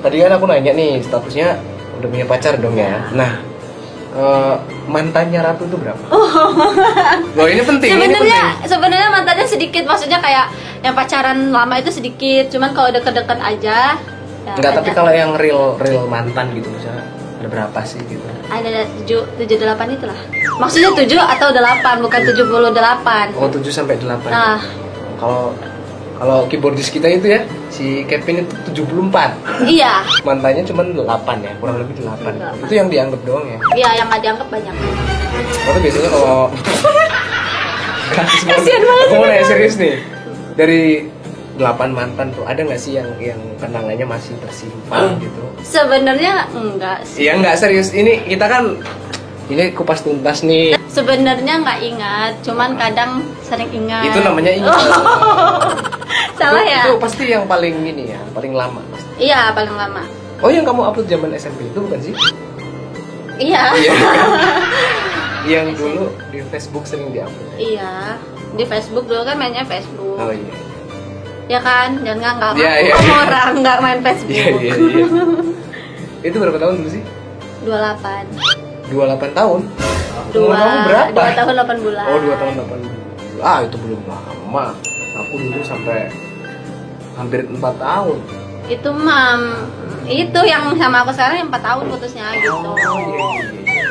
Tadi 0.01 0.15
kan 0.17 0.31
aku 0.33 0.45
nanya 0.49 0.71
nih 0.73 1.01
statusnya 1.05 1.61
udah 2.01 2.07
punya 2.09 2.25
pacar 2.25 2.57
dong 2.57 2.73
ya. 2.73 3.05
Nah, 3.13 3.37
eh, 4.17 4.55
mantannya 4.89 5.39
Ratu 5.45 5.69
itu 5.69 5.77
berapa? 5.77 6.03
Oh, 7.37 7.47
ini 7.47 7.61
penting. 7.61 7.89
Sebenarnya 7.93 8.41
sebenarnya 8.65 9.09
mantannya 9.13 9.45
sedikit, 9.45 9.83
maksudnya 9.85 10.17
kayak 10.21 10.49
yang 10.81 10.97
pacaran 10.97 11.53
lama 11.53 11.77
itu 11.77 11.93
sedikit, 11.93 12.49
cuman 12.49 12.73
kalau 12.73 12.89
deket-deket 12.89 13.39
aja. 13.39 13.97
ya 14.41 14.53
Enggak, 14.57 14.73
tapi 14.81 14.89
kalau 14.97 15.13
yang 15.13 15.37
real 15.37 15.77
real 15.77 16.09
mantan 16.09 16.49
gitu 16.57 16.65
misalnya 16.73 17.20
ada 17.41 17.49
berapa 17.49 17.79
sih 17.81 17.97
gitu? 18.05 18.21
ada 18.45 18.85
tujuh 19.01 19.21
tujuh 19.35 19.57
delapan 19.57 19.87
itulah. 19.91 20.19
Maksudnya 20.55 20.93
tujuh 20.93 21.17
atau 21.17 21.49
delapan, 21.49 21.95
bukan 21.99 22.21
tujuh 22.21 22.45
puluh 22.45 22.69
delapan. 22.69 23.33
Oh, 23.33 23.49
7 23.49 23.65
sampai 23.67 23.97
8. 23.97 24.29
Nah, 24.29 24.61
Kalau 25.17 25.57
kalau 26.15 26.45
keyboardis 26.45 26.93
kita 26.93 27.09
itu 27.09 27.33
ya, 27.33 27.41
si 27.73 28.05
Kevin 28.05 28.45
itu 28.45 28.53
74. 28.85 29.33
iya, 29.65 30.05
Mantannya 30.21 30.61
cuma 30.61 30.85
8 30.85 31.01
ya, 31.41 31.51
kurang 31.57 31.81
lebih 31.81 32.05
8. 32.05 32.37
Delapan. 32.37 32.61
Itu 32.61 32.73
yang 32.77 32.87
dianggap 32.93 33.21
doang 33.25 33.45
ya. 33.49 33.57
iya 33.73 33.89
yang 33.97 34.05
nggak 34.05 34.21
dianggap 34.21 34.47
banyak. 34.53 34.75
Tapi 35.65 35.77
biasanya 35.81 36.09
kalau 36.13 36.41
Kasian 38.11 38.83
banget 38.83 39.05
Aku 39.07 39.15
mau 39.17 39.25
nanya 39.25 39.45
serius 39.47 39.75
nih. 39.79 39.95
Dari 40.53 41.07
8 41.57 41.91
mantan 41.91 42.31
tuh 42.31 42.47
ada 42.47 42.63
nggak 42.63 42.79
sih 42.79 42.95
yang 42.95 43.09
yang 43.19 43.39
kenangannya 43.59 44.07
masih 44.07 44.33
tersimpan 44.39 45.19
gitu? 45.19 45.41
Sebenarnya 45.61 46.47
enggak 46.51 47.03
sih. 47.03 47.27
Iya 47.27 47.37
nggak 47.39 47.55
serius. 47.59 47.91
Ini 47.91 48.23
kita 48.25 48.47
kan 48.47 48.79
ini 49.51 49.75
kupas 49.75 49.99
tuntas 50.01 50.47
nih. 50.47 50.79
Sebenarnya 50.87 51.59
nggak 51.59 51.79
ingat, 51.83 52.31
cuman 52.39 52.79
kadang 52.79 53.19
sering 53.43 53.67
ingat. 53.71 54.07
Itu 54.07 54.23
namanya 54.23 54.51
ingat. 54.51 54.71
Salah 56.39 56.63
Itu- 56.63 56.71
ya? 56.71 56.81
Itu 56.87 56.93
pasti 56.97 57.23
yang 57.27 57.43
paling 57.45 57.75
ini 57.83 58.15
ya, 58.15 58.21
paling 58.31 58.55
lama. 58.55 58.79
pasti. 58.91 59.27
Iya, 59.27 59.51
paling 59.51 59.75
lama. 59.75 60.01
Oh 60.41 60.49
yang 60.49 60.65
kamu 60.65 60.81
upload 60.87 61.07
zaman 61.07 61.29
SMP 61.35 61.67
itu 61.67 61.79
bukan 61.79 61.99
sih? 62.01 62.15
Iya. 63.37 63.63
Iya. 63.75 63.93
yang 65.51 65.67
dulu 65.73 66.09
di 66.29 66.39
Facebook 66.47 66.85
sering 66.85 67.11
diupload. 67.11 67.57
Iya. 67.57 68.17
di 68.51 68.67
Facebook 68.67 69.07
dulu 69.07 69.23
kan 69.23 69.39
mainnya 69.39 69.63
Facebook 69.63 70.19
Oh 70.19 70.27
iya. 70.27 70.51
Ya 71.51 71.59
kan 71.59 71.89
jangan 71.99 72.15
nggak 72.17 72.33
nggak 72.33 72.51
Iya, 72.55 72.71
iya, 72.79 72.93
ngaku 72.93 73.03
iya. 73.03 73.15
orang 73.19 73.49
nggak 73.59 73.77
main 73.77 73.99
Facebook 74.01 74.31
Iya 74.31 74.45
iya 74.55 74.71
iya. 74.71 75.05
Itu 76.21 76.35
berapa 76.37 76.55
tahun 76.55 76.73
dulu 76.77 76.89
sih? 76.89 77.03
28 77.61 78.89
28 78.89 79.33
tahun. 79.33 79.59
dua 80.31 80.53
kamu 80.53 80.77
berapa? 80.85 81.11
dua 81.13 81.31
tahun 81.33 81.53
8 81.57 81.83
bulan 81.83 82.05
Oh, 82.05 82.19
2 82.19 82.35
tahun 82.35 82.53
8 82.55 82.71
bulan. 82.79 82.99
Ah, 83.41 83.59
itu 83.61 83.75
belum 83.75 83.99
lama. 84.05 84.65
Aku 85.17 85.33
dulu 85.35 85.59
sampai 85.61 86.07
hampir 87.13 87.43
4 87.43 87.57
tahun. 87.77 88.19
itu 88.63 88.87
mam 88.89 89.41
itu 90.05 90.39
yang 90.43 90.71
sama 90.73 91.01
aku 91.01 91.11
sekarang 91.11 91.35
yang 91.37 91.49
4 91.49 91.59
tahun 91.59 91.83
putusnya 91.89 92.23
gitu 92.37 92.53
Oh, 92.53 92.71
iya, 92.71 92.87
iya, 92.87 93.27
iya. 93.67 93.87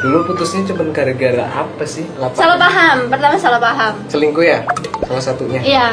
Dulu 0.00 0.18
putusnya 0.26 0.66
cuma 0.66 0.82
gara-gara 0.90 1.44
apa 1.46 1.84
sih? 1.84 2.02
Lapak- 2.14 2.34
salah 2.34 2.56
paham 2.56 3.06
pertama 3.06 3.36
salah 3.36 3.56
paham 3.58 3.94
Selingkuh 4.06 4.42
ya? 4.42 4.64
Salah 5.02 5.22
satunya. 5.22 5.60
iya 5.60 5.86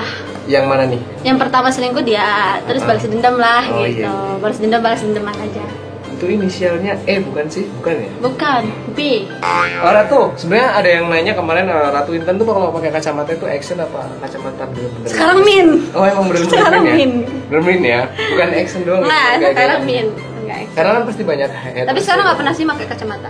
Yang 0.43 0.65
mana 0.65 0.83
nih? 0.85 1.01
yang 1.21 1.37
pertama 1.37 1.67
selingkuh 1.67 2.01
dia 2.01 2.25
terus 2.63 2.81
balas 2.81 3.03
dendam 3.03 3.35
lah 3.35 3.61
Oh, 3.67 3.83
gitu 3.83 4.01
iya. 4.01 4.09
balas 4.37 4.57
dendam 4.57 4.79
balas 4.79 4.99
dendaman 4.99 5.35
aja 5.35 5.65
Itu 6.11 6.25
inisialnya 6.27 7.01
E 7.03 7.17
bukan 7.19 7.45
sih? 7.45 7.65
Bukan 7.71 7.93
ya? 7.95 8.09
bukan 8.19 8.61
B 8.93 9.25
Oh, 9.41 9.65
Ratu, 9.87 10.33
sebenarnya 10.35 10.69
ada 10.75 10.89
yang 10.91 11.05
nanya 11.07 11.33
kemarin 11.33 11.65
eh, 11.65 11.89
Ratu 11.89 12.11
Intan 12.11 12.35
tuh 12.35 12.45
kalau 12.45 12.69
pakai 12.71 12.89
kacamata 12.91 13.31
itu 13.31 13.45
action 13.45 13.77
apa 13.77 14.05
kacamata 14.19 14.65
bener-bener? 14.67 15.07
sekarang 15.07 15.37
min 15.41 15.67
Oh 15.93 16.03
emang 16.03 16.25
bener-bener 16.27 16.51
Sekarang 16.51 16.81
min 16.83 16.89
ya? 16.89 16.95
min. 16.95 17.11
Bener 17.47 17.61
min 17.63 17.81
ya? 17.83 18.01
Bukan 18.27 18.47
action 18.51 18.81
doang 18.81 19.01
Kayak- 19.03 19.37
kayak- 19.39 19.53
sekarang 19.55 19.81
min 19.83 20.05
Enggak, 20.41 20.59
Karena 20.73 20.89
kan 20.91 21.03
pasti 21.05 21.23
banyak 21.23 21.49
haters 21.49 21.87
tapi 21.87 21.99
sekarang 21.99 22.19
ya. 22.19 22.27
nggak 22.27 22.37
pernah 22.37 22.53
sih 22.53 22.65
pakai 22.65 22.85
kacamata 22.87 23.29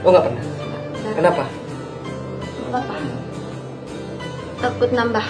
Oh 0.00 0.10
nggak 0.10 0.24
pernah? 0.24 0.42
Kenapa? 1.12 1.42
Nggak 2.64 2.80
apa 2.80 2.94
takut 4.60 4.90
nambah 4.92 5.24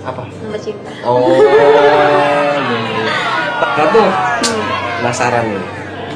Apa? 0.00 0.22
nambah 0.26 0.60
cinta 0.60 0.90
Oh 1.02 1.36
iya. 1.38 3.12
Ratu, 3.60 4.00
Hmm. 4.40 4.64
penasaran 4.98 5.44
nih 5.46 5.64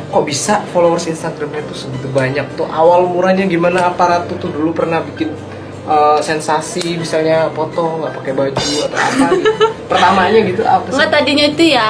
Kok 0.08 0.24
bisa 0.24 0.62
followers 0.70 1.04
Instagramnya 1.04 1.60
tuh 1.64 1.76
segitu 1.76 2.08
banyak 2.08 2.46
tuh 2.54 2.64
Awal 2.64 3.04
murahnya 3.04 3.44
gimana 3.44 3.86
apa 3.86 4.02
Ratu 4.06 4.38
tuh 4.38 4.48
dulu 4.48 4.70
pernah 4.70 5.02
bikin 5.02 5.34
eh, 5.84 6.18
sensasi 6.18 6.96
misalnya 6.96 7.50
foto 7.50 8.00
nggak 8.00 8.12
pakai 8.16 8.32
baju 8.32 8.54
atau 8.56 8.96
apa 8.96 9.26
gitu. 9.34 9.50
pertamanya 9.90 10.40
gitu 10.40 10.62
apa 10.62 10.86
sih? 10.86 10.94
Enggak 10.96 11.10
tadinya 11.12 11.44
itu 11.44 11.64
ya 11.68 11.88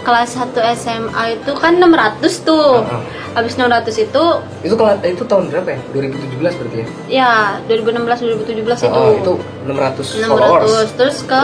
kelas 0.00 0.34
1 0.34 0.50
SMA 0.74 1.22
itu 1.34 1.52
kan 1.54 1.76
600 1.76 2.18
tuh. 2.40 2.80
Heeh. 2.80 3.02
Habis 3.30 3.54
600 3.54 3.94
itu 4.00 4.24
itu 4.60 4.74
kalau 4.74 4.90
itu 4.98 5.22
tahun 5.22 5.44
berapa 5.48 5.68
ya 5.70 5.80
2017 5.94 6.58
berarti 6.58 6.76
ya 6.76 6.86
ya 7.06 7.32
2016 7.68 8.42
2017 8.42 8.82
itu. 8.82 8.90
Oh, 8.90 9.14
itu 9.14 9.32
600, 9.64 10.26
followers 10.26 10.90
600 10.90 10.98
terus 10.98 11.18
ke 11.22 11.42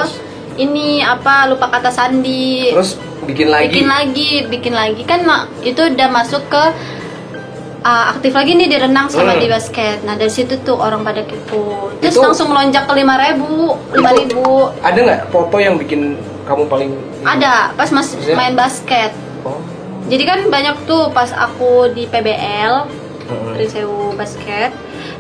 ini 0.57 0.99
apa 0.99 1.47
lupa 1.47 1.69
kata 1.69 1.93
sandi. 1.93 2.73
terus 2.73 2.97
bikin 3.23 3.49
lagi 3.49 3.71
bikin 3.71 3.87
lagi, 3.87 4.31
bikin 4.49 4.75
lagi 4.75 5.03
kan 5.05 5.21
itu 5.61 5.79
udah 5.79 6.09
masuk 6.11 6.43
ke 6.49 6.63
uh, 7.83 8.05
aktif 8.11 8.35
lagi 8.35 8.57
nih 8.57 8.67
di 8.67 8.77
renang 8.77 9.07
sama 9.07 9.35
Hmm. 9.35 9.41
di 9.41 9.47
basket. 9.47 10.03
Nah, 10.03 10.19
dari 10.19 10.33
situ 10.33 10.59
tuh 10.61 10.75
orang 10.75 11.07
pada 11.07 11.23
kepo. 11.23 11.95
Terus 12.01 12.17
Itu- 12.17 12.25
langsung 12.25 12.51
melonjak 12.51 12.83
ke 12.83 12.93
5000, 12.95 13.79
5000. 13.95 14.75
ada 14.83 14.99
nggak 14.99 15.21
foto 15.31 15.57
yang 15.61 15.79
bikin 15.79 16.19
kamu 16.47 16.65
paling 16.65 16.91
Ada 17.21 17.75
pas 17.75 17.91
mas 17.91 18.09
Maksudnya? 18.09 18.35
main 18.35 18.55
basket. 18.55 19.11
oh. 19.43 19.59
Jadi 20.07 20.23
kan 20.23 20.39
banyak 20.47 20.87
tuh 20.87 21.11
pas 21.11 21.29
aku 21.29 21.91
di 21.91 22.07
PBL. 22.07 22.87
Trisewu 23.27 24.15
Basket. 24.15 24.71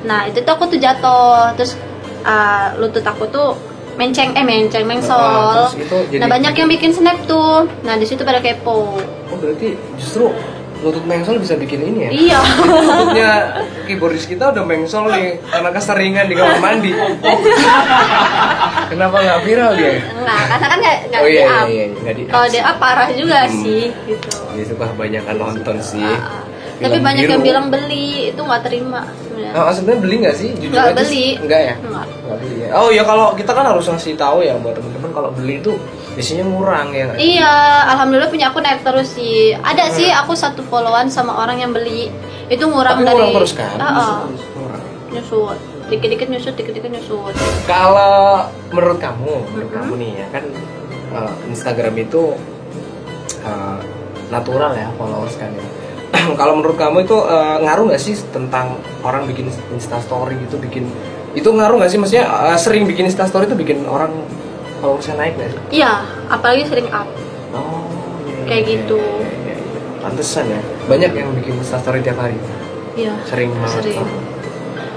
Nah, 0.03 0.25
itu 0.25 0.39
tuh 0.39 0.53
aku 0.53 0.71
tuh 0.71 0.79
jatuh, 0.79 1.51
terus 1.59 1.75
uh, 2.23 2.71
lutut 2.79 3.03
aku 3.03 3.27
tuh 3.27 3.59
menceng 3.97 4.31
eh 4.31 4.45
menceng 4.45 4.85
Ah, 4.85 4.89
mengsol. 4.89 5.59
jadi- 5.75 6.23
Nah, 6.23 6.29
banyak 6.29 6.55
yang 6.55 6.69
bikin 6.69 6.95
snap 6.95 7.19
tuh. 7.25 7.67
Nah, 7.83 7.99
di 7.99 8.07
situ 8.07 8.23
pada 8.23 8.39
kepo. 8.39 8.95
oh 9.27 9.37
berarti 9.37 9.75
justru 9.99 10.31
lutut 10.79 11.03
mengsol 11.03 11.37
bisa 11.37 11.55
bikin 11.55 11.81
ini 11.83 11.99
ya 12.01 12.11
Iya. 12.11 12.39
lututnya 12.39 13.31
keyboardis 13.85 14.25
kita 14.25 14.51
udah 14.51 14.63
mengsol 14.63 15.09
nih 15.09 15.41
karena 15.43 15.71
keseringan 15.71 16.27
di 16.27 16.35
kamar 16.35 16.59
mandi 16.59 16.93
kenapa 18.87 19.17
nggak 19.19 19.41
viral 19.43 19.73
dia 19.73 19.93
Enggak, 20.13 20.43
karena 20.47 20.67
kan 20.67 20.79
nggak 20.79 20.97
nggak 21.07 21.21
oh 21.21 21.27
iya 21.27 21.43
iya 21.43 21.61
iya 21.67 21.85
nggak 21.91 22.15
di 22.15 22.23
Kalau 22.27 22.47
di 22.47 22.61
up 22.61 22.77
parah 22.77 23.09
juga 23.11 23.39
Hmm. 23.43 23.55
sih 23.57 23.83
gitu. 24.05 24.29
ya 24.49 24.61
itu 24.63 24.75
kebanyakan 24.75 25.35
nonton 25.37 25.77
sih. 25.81 26.03
Film 26.77 26.85
Tapi 26.85 26.99
banyak 26.99 27.23
biru. 27.23 27.33
yang 27.33 27.43
bilang 27.43 27.67
beli 27.69 28.07
itu 28.31 28.37
nggak 28.39 28.63
terima 28.63 29.01
sebenarnya. 29.17 29.53
Ah, 29.57 29.73
sebenarnya 29.73 30.01
beli 30.03 30.17
nggak 30.19 30.37
sih? 30.37 30.49
Jujur 30.53 30.73
Nggak 30.73 30.93
beli. 30.95 31.27
Enggak 31.39 31.61
ya? 31.63 31.75
Nggak. 31.79 32.05
Nggak 32.21 32.39
beli 32.39 32.57
ya. 32.59 32.69
Oh 32.75 32.89
ya 32.91 33.03
kalau 33.03 33.27
kita 33.33 33.51
kan 33.51 33.65
harus 33.65 33.85
ngasih 33.87 34.13
tahu 34.15 34.39
ya 34.41 34.55
buat 34.57 34.75
teman-teman 34.75 35.11
kalau 35.11 35.31
beli 35.33 35.55
itu 35.57 35.73
biasanya 36.17 36.45
ngurang 36.45 36.89
ya 36.91 37.03
nggak? 37.07 37.19
Iya, 37.21 37.53
alhamdulillah 37.93 38.27
punya 38.27 38.47
aku 38.49 38.59
naik 38.59 38.81
terus 38.81 39.13
sih. 39.13 39.53
Ada 39.53 39.93
sih 39.93 40.09
aku 40.09 40.33
satu 40.33 40.65
followan 40.65 41.07
sama 41.07 41.37
orang 41.37 41.61
yang 41.61 41.71
beli. 41.71 42.09
Itu 42.49 42.67
ngurang 42.67 42.99
Tapi 42.99 43.05
dari 43.05 43.15
ngurang 43.15 43.37
terus 43.37 43.53
kan? 43.53 43.77
Ah. 43.77 44.25
Ngurang. 44.57 44.83
nyusut. 45.07 45.59
Dikit-dikit 45.87 46.27
nyusut, 46.27 46.55
dikit-dikit 46.55 46.91
nyusut. 46.91 47.31
Kalau 47.65 48.43
menurut 48.69 48.99
kamu, 48.99 49.33
menurut 49.47 49.71
Mhm. 49.71 49.77
kamu 49.77 49.93
nih 49.97 50.11
ya 50.17 50.27
kan 50.33 50.45
eh, 51.07 51.33
Instagram 51.47 51.95
itu 51.97 52.23
eh, 53.43 53.79
natural 54.29 54.73
ya 54.75 54.89
followers 54.97 55.37
kan 55.37 55.53
ya. 55.53 55.67
kalau 56.41 56.59
menurut 56.59 56.75
kamu 56.75 57.05
itu 57.05 57.17
eh, 57.17 57.57
ngaruh 57.61 57.85
nggak 57.87 58.03
sih 58.03 58.15
tentang 58.29 58.75
orang 59.01 59.27
bikin 59.27 59.47
Insta 59.71 60.01
Story 60.01 60.35
gitu 60.43 60.59
bikin 60.59 60.89
itu 61.33 61.47
ngaruh 61.47 61.79
nggak 61.79 61.89
sih 61.89 61.99
maksudnya 61.99 62.27
eh, 62.51 62.59
sering 62.59 62.85
bikin 62.85 63.07
Insta 63.07 63.25
Story 63.25 63.47
itu 63.47 63.55
bikin 63.55 63.87
orang 63.87 64.11
followersnya 64.87 65.19
naik 65.19 65.35
nggak 65.35 65.51
sih? 65.51 65.61
Iya, 65.83 65.93
apalagi 66.31 66.63
sering 66.71 66.89
up. 66.95 67.09
Oh, 67.51 67.83
iya, 68.31 68.47
Kayak 68.47 68.63
iya, 68.63 68.71
gitu. 68.79 68.99
iya, 69.03 69.27
iya, 69.43 69.55
iya. 69.59 69.81
Pantesan 69.99 70.45
ya. 70.47 70.61
Banyak 70.87 71.11
yang 71.11 71.29
bikin 71.35 71.59
Instastory 71.59 71.99
tiap 72.07 72.23
hari. 72.23 72.39
Iya. 72.95 73.19
Sering 73.27 73.51
banget. 73.59 73.83
Sering. 73.83 74.07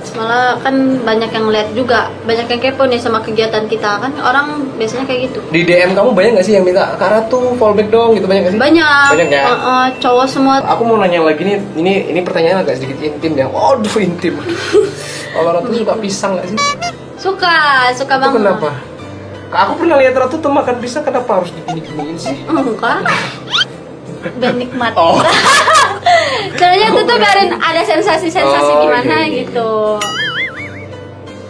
Malah 0.10 0.58
kan 0.66 0.76
banyak 1.06 1.32
yang 1.32 1.48
lihat 1.54 1.70
juga, 1.78 2.10
banyak 2.26 2.50
yang 2.50 2.60
kepo 2.60 2.84
nih 2.90 2.98
sama 2.98 3.22
kegiatan 3.22 3.70
kita 3.70 4.02
kan 4.02 4.10
orang 4.20 4.68
biasanya 4.76 5.06
kayak 5.06 5.30
gitu. 5.30 5.40
Di 5.54 5.62
DM 5.64 5.94
kamu 5.94 6.18
banyak 6.18 6.32
gak 6.40 6.46
sih 6.50 6.58
yang 6.58 6.66
minta 6.66 6.98
Kak 6.98 7.30
tuh 7.30 7.54
fallback 7.62 7.94
dong 7.94 8.18
gitu 8.18 8.26
banyak 8.26 8.50
gak 8.50 8.54
sih? 8.58 8.60
Banyak. 8.60 9.10
Banyak 9.16 9.30
ya? 9.30 9.44
Uh, 9.48 9.54
uh, 9.54 9.86
cowok 10.02 10.26
semua 10.26 10.54
Aku 10.66 10.82
mau 10.84 10.98
nanya 10.98 11.22
lagi 11.22 11.46
nih, 11.46 11.62
ini 11.78 11.94
ini 12.10 12.20
pertanyaan 12.26 12.66
agak 12.66 12.82
sedikit 12.82 13.00
intim 13.00 13.38
ya. 13.38 13.48
Waduh 13.48 13.96
intim. 14.02 14.34
Kalau 15.36 15.50
Ratu 15.56 15.72
suka 15.78 15.94
pisang 16.02 16.42
gak 16.42 16.48
sih? 16.52 16.58
suka, 17.20 17.56
suka 17.94 18.14
Itu 18.18 18.22
banget. 18.26 18.40
kenapa? 18.42 18.70
Kak, 19.50 19.60
aku 19.66 19.74
pernah 19.82 19.98
lihat 19.98 20.14
Ratu 20.14 20.38
tuh 20.38 20.54
makan 20.54 20.78
pisang 20.78 21.02
kenapa 21.02 21.42
harus 21.42 21.50
digini-giniin 21.50 22.18
sih? 22.22 22.38
Enggak. 22.46 23.02
Biar 24.38 24.54
nikmat. 24.54 24.94
Oh. 24.94 25.18
Soalnya 26.60 26.88
itu 26.94 27.02
tuh 27.02 27.18
biarin 27.18 27.58
ada 27.58 27.82
sensasi-sensasi 27.82 28.72
Oh, 28.78 28.86
gimana 28.86 29.26
iya, 29.26 29.26
iya. 29.26 29.38
gitu. 29.42 29.72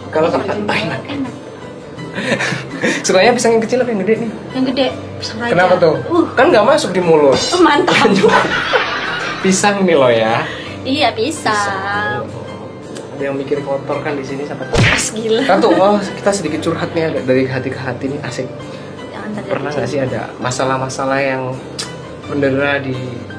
Kalau 0.08 0.32
ah, 0.32 0.40
enak. 0.40 1.00
Enak. 1.04 1.34
Sukanya 3.04 3.36
pisang 3.36 3.60
yang 3.60 3.62
kecil 3.68 3.84
apa 3.84 3.90
yang 3.92 4.00
gede 4.00 4.14
nih? 4.24 4.30
Yang 4.56 4.64
gede. 4.72 4.86
pisang 5.20 5.36
raja. 5.36 5.52
Kenapa 5.52 5.74
tuh? 5.76 5.94
Uh, 6.08 6.24
Kan 6.32 6.46
nggak 6.48 6.64
masuk 6.64 6.90
di 6.96 7.00
mulut. 7.04 7.36
uh, 7.36 7.60
mantap. 7.60 8.08
pisang 9.44 9.84
nih 9.84 9.96
loh 10.00 10.08
ya. 10.08 10.40
iya, 10.88 11.12
pisang. 11.12 11.52
Ada 11.52 12.19
yang 13.20 13.34
mikir 13.34 13.60
kotor 13.60 14.00
kan 14.00 14.16
di 14.16 14.24
sini 14.24 14.42
tahu. 14.44 14.58
Pas 14.72 15.04
gila. 15.12 15.42
Ratu, 15.44 15.68
oh, 15.70 15.96
kita 16.00 16.30
sedikit 16.32 16.60
curhat 16.60 16.90
nih 16.90 17.04
agak 17.06 17.22
dari 17.24 17.44
hati 17.44 17.68
ke 17.68 17.78
hati 17.78 18.04
nih 18.08 18.20
asik. 18.24 18.48
Pernah 19.46 19.70
nggak 19.70 19.88
sih 19.88 19.98
ada 19.98 20.30
masalah-masalah 20.38 21.18
yang 21.18 21.54
mendera 22.26 22.78
di 22.78 22.94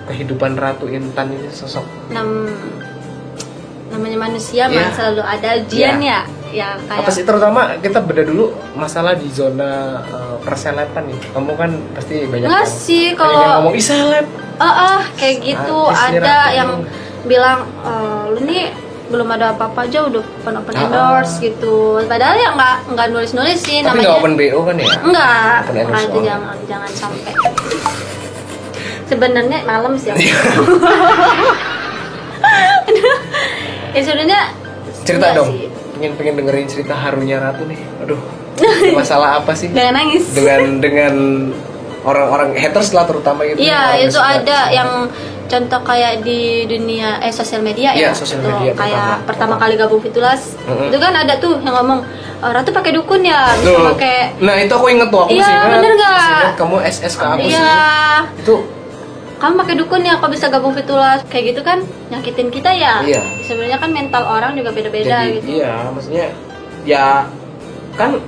kehidupan 0.05 0.55
Ratu 0.55 0.87
Intan 0.87 1.31
ini 1.31 1.47
sosok? 1.49 1.83
Nam 2.09 2.47
namanya 3.91 4.17
manusia 4.21 4.65
Iya. 4.65 4.75
mah 4.77 4.91
selalu 4.93 5.21
ada 5.21 5.49
ujian 5.59 5.97
ya. 5.99 6.21
Ya 6.51 6.75
kayak 6.83 6.99
Apa 6.99 7.09
sih 7.11 7.23
terutama 7.23 7.79
kita 7.79 8.03
beda 8.03 8.27
dulu 8.27 8.51
masalah 8.75 9.15
di 9.15 9.27
zona 9.31 10.03
uh, 10.03 10.35
perselepan 10.43 11.07
nih. 11.07 11.19
Kamu 11.31 11.51
kan 11.55 11.71
pasti 11.95 12.27
banyak 12.27 12.47
Nggak 12.47 12.65
yang- 12.67 12.75
sih, 12.83 13.05
kalau- 13.15 13.39
yang 13.39 13.51
ngomong 13.63 13.75
ih 13.75 13.83
seleb. 13.83 14.27
Ah, 14.59 14.67
ah, 14.67 15.01
kayak 15.15 15.35
gitu 15.41 15.77
nih, 15.89 16.19
ada 16.19 16.35
yang 16.53 16.69
bilang 17.23 17.65
"Eh, 17.81 18.23
lu 18.29 18.39
nih 18.43 18.69
belum 19.11 19.27
ada 19.29 19.51
apa-apa 19.51 19.83
aja 19.83 19.99
udah 20.03 20.23
open 20.23 20.55
open 20.55 20.73
Ah, 20.73 20.81
endorse 20.81 21.37
gitu 21.39 21.75
padahal 22.03 22.33
ya 22.33 22.49
nggak 22.51 22.75
nggak 22.89 23.07
nulis 23.11 23.31
nulis 23.31 23.59
sih 23.59 23.79
Tapi 23.79 23.99
namanya 23.99 24.07
nggak 24.07 24.17
open 24.17 24.33
BO 24.33 24.59
kan 24.63 24.75
ya? 24.75 24.87
makanya 25.03 25.83
itu 25.99 26.09
doang. 26.09 26.25
jangan 26.25 26.57
jangan 26.65 26.91
sampai 26.91 27.33
sebenarnya 29.05 29.59
malam 29.63 29.93
sih 29.93 30.09
aku. 30.09 30.21
Iya. 30.21 30.37
ya 33.91 34.01
sebenarnya 34.01 34.41
Cerita 35.03 35.27
dong. 35.33 35.49
sih. 35.49 35.67
Pengen 35.93 36.11
pengen 36.15 36.33
dengerin 36.37 36.65
cerita 36.65 36.93
harunya 36.95 37.37
Ratu 37.37 37.65
nih. 37.65 37.79
Aduh. 37.99 38.21
Masalah 38.95 39.41
apa 39.41 39.51
sih? 39.51 39.67
jangan 39.69 39.97
nangis 39.97 40.23
dengan 40.31 40.61
dengan 40.79 41.13
orang-orang 42.01 42.53
haters 42.55 42.93
lah 42.93 43.03
terutama 43.03 43.43
gitu 43.43 43.57
Iya 43.59 43.81
itu 43.99 44.13
suka- 44.13 44.37
ada 44.39 44.59
yang 44.71 44.89
contoh 45.51 45.81
kayak 45.83 46.23
di 46.23 46.39
dunia 46.63 47.19
eh 47.19 47.29
sosial 47.29 47.59
media 47.59 47.91
Iya, 47.91 48.07
ya 48.07 48.11
sosial 48.13 48.39
Tuh, 48.39 48.49
media 48.49 48.71
kayak 48.71 48.95
pertama. 49.21 49.27
pertama, 49.27 49.53
kali 49.59 49.75
gabung 49.75 49.99
Fitulas 49.99 50.55
Mm-mm. 50.61 50.87
itu 50.87 50.97
kan 50.97 51.11
ada 51.13 51.35
tuh 51.35 51.59
yang 51.59 51.75
ngomong 51.75 51.99
"Eh, 52.39 52.49
Ratu 52.49 52.71
pakai 52.71 52.91
dukun 52.91 53.21
ya 53.21 53.51
bisa 53.53 53.69
Tuh. 53.69 53.85
pakai 53.91 54.15
Nah 54.39 54.55
itu 54.57 54.71
aku 54.71 54.87
inget 54.87 55.07
tuh 55.07 55.21
aku 55.21 55.31
Iya, 55.31 55.43
inget. 55.43 55.71
bener 55.75 55.91
nggak? 55.93 56.47
Kamu 56.55 56.75
SS 56.81 57.13
ke 57.13 57.25
aku 57.27 57.43
iya 57.43 57.59
sih. 58.23 58.41
Itu 58.41 58.55
kamu 59.37 59.53
pakai 59.57 59.75
dukun 59.75 60.01
ya 60.01 60.13
kok 60.15 60.29
bisa 60.29 60.47
gabung 60.47 60.71
Fitulas 60.71 61.19
kayak 61.25 61.43
gitu 61.49 61.61
kan 61.61 61.81
nyakitin 62.07 62.47
kita 62.47 62.71
ya 62.71 63.01
Iya. 63.01 63.21
sebenarnya 63.41 63.77
kan 63.77 63.89
mental 63.89 64.23
orang 64.23 64.53
juga 64.53 64.69
beda-beda 64.69 65.25
gitu 65.27 65.59
iya 65.59 65.89
maksudnya 65.89 66.29
ya 66.83 67.25
kan 67.91 68.21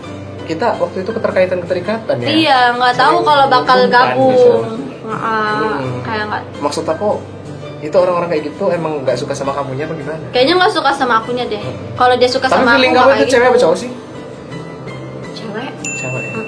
kita 0.43 0.75
waktu 0.75 0.97
itu 0.99 1.11
keterkaitan 1.11 1.61
keterikatan 1.61 2.15
ya. 2.17 2.27
iya 2.27 2.59
nggak 2.73 2.93
tahu 2.93 3.21
kalau 3.21 3.45
bakal 3.47 3.79
gabung 3.87 4.33
gitu. 4.33 4.92
Nggak, 5.15 5.75
Hmm. 5.75 6.01
kayak 6.01 6.23
nggak 6.27 6.41
Maksud 6.59 6.85
aku 6.85 7.09
itu 7.79 7.91
orang-orang 7.93 8.29
kayak 8.29 8.43
gitu 8.47 8.63
emang 8.69 9.03
nggak 9.03 9.17
suka 9.17 9.33
sama 9.33 9.51
kamunya 9.51 9.83
apa 9.83 9.93
gimana? 9.93 10.23
kayaknya 10.31 10.53
nggak 10.55 10.71
suka 10.71 10.89
sama 10.89 11.19
akunya 11.19 11.43
deh 11.45 11.59
kalau 11.93 12.15
dia 12.15 12.27
suka 12.27 12.47
Tapi 12.47 12.55
sama 12.57 12.71
aku 12.73 12.87
kamu 12.89 13.11
itu 13.13 13.25
cewek 13.29 13.43
apa 13.43 13.51
gitu. 13.51 13.63
cowok 13.63 13.77
sih? 13.77 13.91
cewek 15.33 15.69
Cewek. 15.93 16.23
ya? 16.23 16.41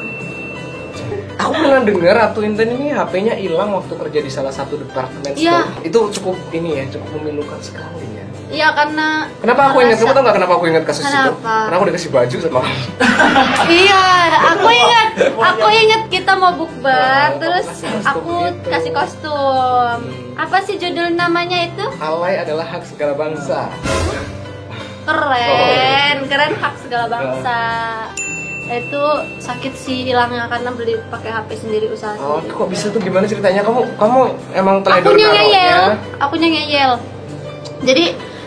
Aku 1.38 1.52
pernah 1.54 1.82
dengar 1.82 2.16
Ratu 2.16 2.40
Inten 2.42 2.70
ini 2.72 2.90
HP-nya 2.90 3.36
hilang 3.36 3.70
waktu 3.72 3.94
kerja 3.94 4.20
di 4.20 4.32
salah 4.32 4.50
satu 4.50 4.78
departemen 4.78 5.36
Iya. 5.36 5.68
store. 5.68 5.84
Itu 5.84 6.00
cukup 6.14 6.36
ini 6.52 6.70
ya, 6.74 6.84
cukup 6.90 7.20
memilukan 7.20 7.60
sekali. 7.60 8.08
Iya 8.56 8.72
karena 8.72 9.28
Kenapa 9.38 9.62
aku 9.68 9.78
ingat? 9.82 9.98
Kamu 9.98 10.10
tau 10.10 10.24
gak 10.24 10.36
kenapa 10.36 10.54
aku 10.54 10.66
ingat 10.66 10.84
kasus 10.84 11.04
itu? 11.04 11.12
Kenapa? 11.12 11.56
Karena 11.62 11.76
aku 11.76 11.86
dikasih 11.86 12.10
baju 12.10 12.38
sama 12.40 12.62
iya 13.84 14.04
aku 14.48 14.68
ingat 14.70 15.08
aku 15.36 15.68
ingat 15.68 16.02
kita 16.08 16.32
mau 16.34 16.56
bukber 16.56 17.28
Oh, 17.28 17.38
terus 17.38 17.68
aku 18.02 18.34
gitu. 18.50 18.68
kasih 18.70 18.92
kostum 18.92 19.98
Hmm. 19.98 20.36
apa 20.38 20.58
sih 20.62 20.76
judul 20.76 21.12
namanya 21.14 21.64
itu 21.64 21.86
Alay 21.98 22.36
adalah 22.38 22.64
hak 22.66 22.84
segala 22.86 23.14
bangsa. 23.14 23.72
keren 25.06 26.18
keren 26.26 26.54
hak 26.56 26.76
segala 26.78 27.06
bangsa 27.08 27.60
itu 28.68 29.04
sakit 29.38 29.74
sih 29.74 30.02
hilangnya 30.04 30.50
karena 30.50 30.74
beli 30.74 30.98
pakai 31.08 31.30
HP 31.30 31.50
sendiri 31.60 31.86
usaha 31.88 32.18
Oh, 32.18 32.42
sendiri 32.42 32.50
kok 32.52 32.68
bisa 32.68 32.86
tuh 32.90 32.98
gimana 32.98 33.24
ceritanya? 33.24 33.62
Kamu 33.62 33.94
kamu 33.96 34.20
emang 34.54 34.82
teledor 34.82 35.14
akunya 35.14 35.22
naruhnya? 35.24 35.44
ngeyel 35.46 35.86
akunya 36.18 36.48
ngeyel 36.50 36.92
jadi 37.84 38.06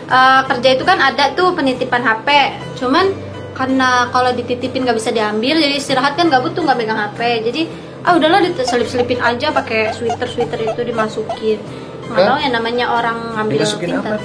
eh, 0.09 0.41
kerja 0.45 0.69
itu 0.71 0.83
kan 0.83 0.97
ada 0.99 1.31
tuh 1.31 1.53
penitipan 1.53 2.01
HP 2.01 2.27
cuman 2.75 3.05
karena 3.53 4.07
kalau 4.09 4.31
dititipin 4.31 4.81
nggak 4.81 4.95
bisa 4.95 5.11
diambil 5.11 5.55
jadi 5.55 5.75
istirahat 5.75 6.15
kan 6.15 6.27
nggak 6.27 6.41
butuh 6.41 6.63
nggak 6.63 6.77
megang 6.77 6.97
HP 6.97 7.19
jadi 7.43 7.61
ah 7.99 8.15
udahlah 8.15 8.39
diselip-selipin 8.41 9.19
aja 9.19 9.51
pakai 9.51 9.91
sweater 9.91 10.23
sweater 10.25 10.55
itu 10.57 10.81
dimasukin 10.81 11.59
nggak 12.07 12.17
Hah? 12.17 12.27
tahu 12.29 12.37
ya 12.39 12.49
namanya 12.49 12.85
orang 12.89 13.17
ngambil 13.35 13.59
Dimasukin 13.59 13.89
apa? 13.91 13.99
pintar 13.99 14.19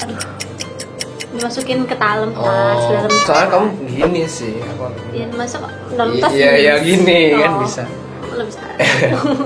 Aduh. 0.00 0.20
dimasukin 1.30 1.78
ke 1.84 1.94
dalam 1.94 2.30
tas 2.32 2.80
Oh, 2.80 2.90
dalam 2.90 3.10
soalnya 3.20 3.48
kamu 3.50 3.66
gini 3.86 4.22
sih. 4.24 4.54
Aku 4.56 4.86
Iya, 5.10 5.26
masuk 5.30 5.60
dalam 5.92 6.14
tas 6.16 6.30
Iya, 6.32 6.50
iya 6.56 6.74
gini 6.80 7.20
kan 7.34 7.50
Oh. 7.52 7.60
bisa. 7.60 7.82
Lo 8.32 8.42
bisa. 8.42 8.60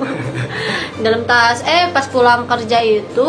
dalam 1.04 1.22
tas 1.24 1.58
eh 1.62 1.90
pas 1.90 2.06
pulang 2.06 2.46
kerja 2.46 2.78
itu 2.80 3.28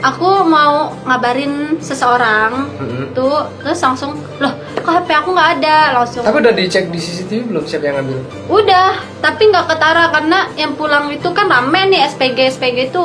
aku 0.00 0.28
mau 0.44 0.74
ngabarin 1.02 1.76
seseorang 1.78 2.70
Mm-mm. 2.76 3.04
tuh 3.12 3.50
terus 3.58 3.78
langsung 3.78 4.10
loh 4.38 4.52
kok 4.76 4.92
HP 4.94 5.08
aku 5.12 5.28
nggak 5.30 5.50
ada 5.58 5.76
langsung 5.92 6.22
Tapi 6.22 6.38
udah 6.38 6.52
dicek 6.52 6.88
di 6.88 6.96
CCTV 6.96 7.48
belum 7.48 7.64
siapa 7.64 7.84
yang 7.84 7.96
ngambil? 7.98 8.18
udah 8.48 8.90
tapi 9.18 9.42
nggak 9.44 9.66
ketara 9.66 10.04
karena 10.10 10.38
yang 10.54 10.72
pulang 10.72 11.10
itu 11.10 11.28
kan 11.28 11.46
rame 11.46 11.80
nih 11.88 12.06
SPG 12.06 12.38
SPG 12.52 12.78
itu 12.88 13.04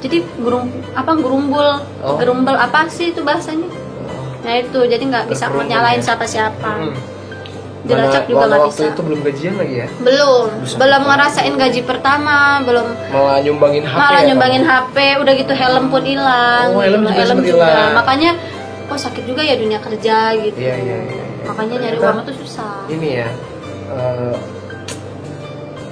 jadi 0.00 0.20
gerum 0.36 0.66
apa 0.92 1.12
gerumbul 1.14 1.80
Oh. 1.98 2.18
gerumbul 2.18 2.52
apa 2.52 2.84
sih 2.86 3.08
itu 3.08 3.22
bahasanya 3.22 3.70
nah 4.42 4.54
itu 4.54 4.76
jadi 4.82 5.00
nggak 5.00 5.24
bisa 5.26 5.48
nyalain 5.48 5.98
ya? 5.98 6.04
siapa 6.04 6.24
siapa 6.24 6.70
Hmm. 6.74 6.92
Dilacak 7.84 8.24
juga 8.24 8.44
nggak 8.46 8.60
waktu 8.62 8.72
bisa 8.74 8.90
itu 8.90 9.00
belum 9.02 9.20
gajian 9.20 9.54
lagi 9.54 9.74
ya? 9.76 9.86
belum 9.98 10.46
Bisa. 10.58 10.74
belum 10.76 11.02
ngerasain 11.04 11.54
gaji 11.54 11.80
pertama 11.82 12.36
belum 12.62 12.86
Malah 13.06 13.38
nyumbangin 13.40 13.84
HP 13.84 13.94
malah 13.94 14.12
ya, 14.14 14.26
nyumbangin 14.26 14.62
kamu? 14.62 14.72
HP 14.82 14.96
udah 15.20 15.32
gitu 15.34 15.52
helm 15.54 15.84
pun 15.86 16.02
hilang 16.02 16.68
Oh, 16.70 16.80
helm 16.80 17.02
juga 17.02 17.22
sempet 17.22 17.46
hilang. 17.50 17.92
makanya 17.94 18.30
kok 18.84 18.98
sakit 18.98 19.24
juga 19.24 19.40
ya 19.40 19.54
dunia 19.54 19.78
kerja 19.78 20.16
gitu 20.34 20.56
Iya, 20.56 20.74
iya, 20.78 20.96
iya. 21.06 21.24
makanya 21.44 21.76
nyari 21.78 21.96
uang 21.98 22.18
itu 22.20 22.32
susah 22.40 22.84
Ini 22.86 23.08
ya. 23.14 23.28
eh, 23.90 24.36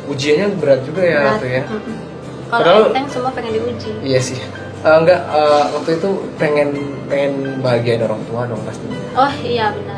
ujiannya 0.05 0.47
berat 0.57 0.81
juga 0.83 1.03
ya 1.03 1.21
Berat. 1.23 1.38
tuh 1.38 1.49
ya. 1.51 1.62
Kalau 1.62 2.61
Padahal- 2.61 2.88
enteng 2.90 3.07
semua 3.09 3.31
pengen 3.31 3.53
diuji 3.55 3.90
Iya 4.03 4.21
sih. 4.21 4.38
Eh, 4.83 4.97
enggak 4.99 5.21
eh, 5.27 5.64
waktu 5.71 5.90
itu 5.95 6.09
pengen 6.37 6.69
pengen 7.07 7.33
bahagiain 7.59 8.03
orang 8.03 8.19
tua 8.27 8.45
dong 8.45 8.61
pastinya. 8.62 8.99
oh 9.14 9.33
iya 9.40 9.71
benar 9.71 9.91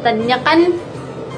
tadinya 0.00 0.38
kan 0.40 0.58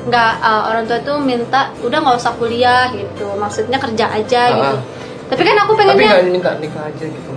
nggak 0.02 0.32
eh, 0.36 0.62
orang 0.66 0.84
tua 0.84 0.98
tuh 1.00 1.16
minta 1.18 1.60
udah 1.78 1.98
nggak 1.98 2.16
usah 2.16 2.32
kuliah 2.34 2.90
gitu 2.90 3.26
maksudnya 3.34 3.76
kerja 3.76 4.06
aja 4.08 4.42
Ah. 4.42 4.50
gitu 4.52 4.76
tapi 5.28 5.42
kan 5.42 5.56
aku 5.58 5.72
Tapi 5.72 5.80
pengennya 5.86 6.06
nggak 6.08 6.24
minta 6.28 6.50
nikah 6.56 6.84
aja 6.84 7.04
gitu. 7.04 7.30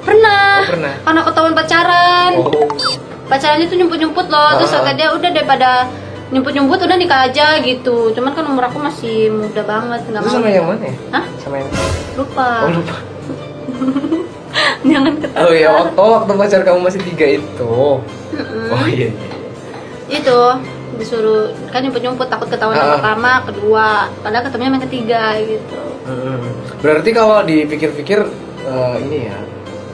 pernah 0.00 0.52
Oh, 0.58 0.68
pernah. 0.68 0.94
karena 1.02 1.20
ketahuan 1.22 1.54
pacaran 1.54 2.30
Oh. 2.36 2.50
pacarannya 3.26 3.66
tuh 3.66 3.76
nyumput-nyumput 3.76 4.26
loh 4.26 4.50
terus 4.56 4.70
Ah. 4.70 4.82
kata 4.82 4.92
dia 4.94 5.08
udah 5.10 5.30
daripada 5.30 5.70
nyumput-nyumput 6.28 6.78
udah 6.78 6.96
nikah 6.96 7.20
aja 7.24 7.56
gitu 7.58 8.10
cuman 8.10 8.32
kan 8.32 8.44
umur 8.44 8.64
aku 8.64 8.78
masih 8.78 9.30
muda 9.30 9.62
banget 9.62 10.00
nggak 10.04 10.20
mau 10.20 10.28
sama 10.30 10.48
yang 10.48 10.66
mana 10.66 10.82
ya? 10.82 10.94
Hah? 11.10 11.24
Sama 11.38 11.54
yang 11.56 11.68
lupa 12.14 12.48
Oh 12.60 12.70
lupa. 12.70 12.96
jangan 14.82 15.12
ketawa 15.16 15.40
Oh 15.40 15.52
iya, 15.52 15.68
waktu, 15.70 16.00
waktu 16.00 16.32
pacar 16.34 16.60
kamu 16.62 16.80
masih 16.82 17.00
tiga 17.04 17.26
itu. 17.30 17.72
Mm-mm. 18.32 18.72
Oh 18.72 18.84
iya. 18.86 19.08
Itu 20.08 20.40
disuruh 20.94 21.42
kan 21.68 21.78
nyumput-nyumput 21.78 22.26
takut 22.26 22.48
ketahuan 22.48 22.74
yang 22.74 22.88
Ah. 22.88 22.94
pertama 22.96 23.30
kedua 23.44 23.86
padahal 24.18 24.42
ketemunya 24.42 24.70
yang 24.72 24.84
ketiga 24.84 25.22
gitu 25.38 25.78
Hmm. 26.02 26.40
Berarti 26.78 27.10
kalau 27.10 27.42
dipikir-pikir 27.42 28.16
eh, 28.62 28.96
ini 28.98 29.28
ya, 29.28 29.36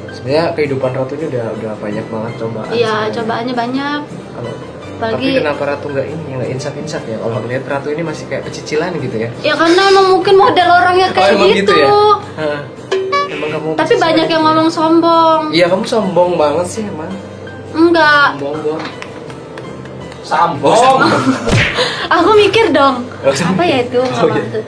sebenarnya 0.09 0.55
kehidupan 0.55 0.91
Ratu 0.93 1.13
ini 1.13 1.27
udah 1.27 1.47
udah 1.53 1.73
banyak 1.77 2.07
banget 2.07 2.33
cobaan. 2.37 2.71
iya 2.71 2.87
sebenarnya. 3.03 3.15
cobaannya 3.17 3.55
banyak 3.57 4.01
Kalau 4.31 4.53
Apalagi- 4.95 5.27
tapi 5.27 5.35
kenapa 5.37 5.63
Ratu 5.67 5.87
nggak 5.91 6.07
ini, 6.07 6.23
nggak 6.33 6.51
insaf-insaf 6.53 7.03
ya? 7.05 7.19
Kalau 7.19 7.43
lihat 7.45 7.65
Ratu 7.65 7.89
ini 7.89 8.01
masih 8.01 8.25
kayak 8.25 8.43
pecicilan 8.45 8.95
gitu 8.97 9.17
ya? 9.17 9.29
ya 9.43 9.55
karena 9.55 9.81
emang 9.89 10.07
mungkin 10.09 10.35
model 10.37 10.69
orangnya 10.73 11.07
Oh, 11.09 11.13
kayak 11.13 11.31
emang 11.35 11.51
gitu, 11.51 11.59
gitu 11.67 11.73
ya? 11.77 11.89
Hah. 12.33 12.61
Emang 13.27 13.49
kamu 13.51 13.69
tapi 13.73 13.83
pecicilan 13.85 14.05
banyak 14.07 14.27
yang 14.29 14.31
gitu? 14.31 14.47
ngomong 14.47 14.69
sombong 14.71 15.41
Iya 15.51 15.67
kamu 15.67 15.83
sombong 15.85 16.31
banget 16.37 16.67
sih 16.69 16.83
emang. 16.85 17.11
enggak 17.73 18.29
Sombong. 18.39 18.81
Sambong. 20.25 20.99
aku 22.09 22.31
mikir 22.35 22.71
dong 22.71 23.05
Oh, 23.21 23.31
sama. 23.31 23.53
apa 23.53 23.63
ya 23.63 23.79
itu 23.83 24.01
Oh, 24.01 24.27
iya. 24.27 24.43
tuh 24.51 24.65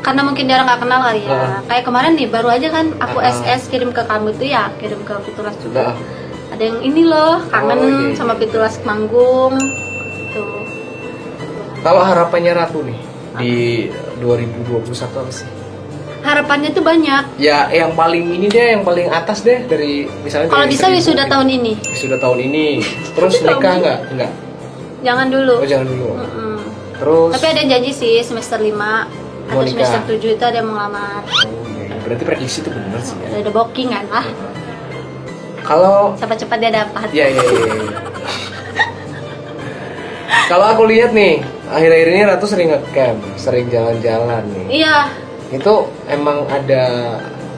karena 0.00 0.20
mungkin 0.22 0.44
dia 0.44 0.56
orang 0.56 0.66
nggak 0.68 0.80
kenal 0.80 1.00
kali 1.02 1.20
ya 1.22 1.32
Ah. 1.32 1.60
kayak 1.64 1.84
kemarin 1.84 2.12
nih 2.14 2.26
baru 2.26 2.48
aja 2.50 2.68
kan 2.68 2.86
aku 2.96 3.18
Ah. 3.18 3.28
SS 3.30 3.68
kirim 3.68 3.90
ke 3.90 4.02
kamu 4.02 4.32
tuh 4.32 4.46
ya 4.46 4.70
kirim 4.76 5.00
ke 5.00 5.12
Fitulas 5.22 5.54
juga 5.56 5.92
Ah. 5.92 5.94
ada 6.50 6.62
yang 6.62 6.78
ini 6.80 7.02
loh 7.02 7.38
kangen 7.46 7.76
Oh, 7.76 7.84
iya, 7.84 8.00
iya. 8.04 8.14
sama 8.14 8.34
Fitulas 8.34 8.74
manggung 8.82 9.54
tuh 10.30 10.62
Kalau 11.78 12.02
harapannya 12.02 12.52
Ratu 12.52 12.82
nih 12.82 12.98
di 13.36 13.54
2021 14.18 14.82
apa 15.16 15.30
sih? 15.30 15.46
harapannya 16.18 16.70
tuh 16.70 16.82
banyak 16.82 17.38
Ya 17.38 17.70
yang 17.70 17.94
paling 17.94 18.26
ini 18.32 18.46
deh, 18.46 18.74
yang 18.74 18.82
paling 18.82 19.06
atas 19.08 19.40
deh 19.40 19.62
dari 19.62 20.10
misalnya 20.20 20.50
kalau 20.50 20.66
bisa 20.66 20.88
wisuda 20.88 21.22
gitu. 21.22 21.32
tahun 21.32 21.48
ini 21.52 21.72
Wisuda 21.86 22.16
tahun 22.18 22.38
ini. 22.42 22.66
Terus 23.12 23.34
nikah 23.40 23.74
nggak? 23.78 23.98
Nggak. 24.10 24.32
Jangan 25.00 25.26
dulu 25.28 25.54
Oh 25.56 25.66
jangan 25.66 25.86
dulu. 25.86 26.08
Mm-mm. 26.12 26.56
Terus. 26.94 27.30
tapi 27.30 27.46
ada 27.48 27.62
janji 27.64 27.90
sih 27.92 28.18
semester 28.20 28.58
5 28.58 28.74
Mau 28.74 28.82
atau 29.48 29.62
nikah. 29.62 29.86
semester 29.86 30.02
7 30.12 30.34
itu 30.34 30.44
ada 30.44 30.56
yang 30.56 30.66
mau 30.66 30.76
ngelamar 30.76 31.22
Oh, 31.22 31.44
iya. 31.72 31.94
Berarti 32.00 32.22
prediksi 32.22 32.58
itu 32.60 32.68
benar 32.68 33.00
sih 33.00 33.14
ya. 33.16 33.28
ada 33.38 33.50
booking 33.50 33.88
kan 33.88 34.04
lah 34.08 34.26
Kalau 35.60 36.14
cepat-cepat 36.14 36.58
dia 36.58 36.72
dapat 36.74 37.08
ya 37.10 37.26
ya 37.26 37.38
ya. 37.38 37.42
ya. 37.44 37.74
Kalau 40.46 40.64
aku 40.66 40.82
lihat 40.86 41.12
nih, 41.12 41.40
akhir-akhir 41.66 42.08
ini 42.08 42.22
Ratu 42.24 42.46
sering 42.46 42.68
ngecamp, 42.70 43.20
sering 43.36 43.68
jalan-jalan 43.68 44.40
nih. 44.48 44.66
iya 44.80 45.12
Itu 45.50 45.74
emang 46.06 46.44
ada 46.46 46.84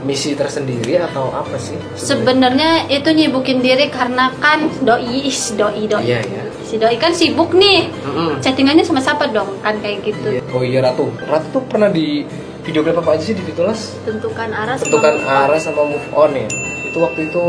misi 0.00 0.32
tersendiri 0.32 0.96
atau 0.98 1.28
apa 1.30 1.54
sih? 1.54 1.76
sebenarnya 1.92 2.88
itu 2.88 3.04
nyibukin 3.06 3.60
diri 3.60 3.86
karena 3.86 4.32
kan 4.34 4.64
doi 4.80 5.28
doi 5.52 5.82
doi 5.86 6.02
Iya, 6.02 6.18
iya. 6.24 6.42
Si 6.70 6.78
doi 6.78 6.94
kan 6.94 7.10
sibuk 7.10 7.50
nih 7.52 7.90
Mm-mm. 8.00 8.38
chattingannya 8.38 8.80
sama 8.80 8.98
siapa 8.98 9.26
dong 9.28 9.58
kan 9.58 9.74
kayak 9.76 10.06
gitu 10.06 10.30
Iya. 10.30 10.42
Oh 10.48 10.62
iya 10.62 10.78
Ratu. 10.80 11.10
Ratu 11.20 11.46
tuh 11.50 11.62
pernah 11.64 11.90
di 11.90 12.22
video 12.62 12.80
klip 12.80 12.94
apa 12.96 13.10
aja 13.12 13.24
sih 13.24 13.34
di 13.34 13.42
Fitulas? 13.42 13.98
tentukan 14.00 14.46
arah 14.48 14.74
sama 14.74 14.86
Tentukan 14.86 15.14
on. 15.16 15.26
arah 15.26 15.58
sama 15.58 15.82
move 15.84 16.08
on 16.12 16.30
ya. 16.32 16.46
Itu 16.86 16.98
waktu 17.00 17.26
itu 17.26 17.44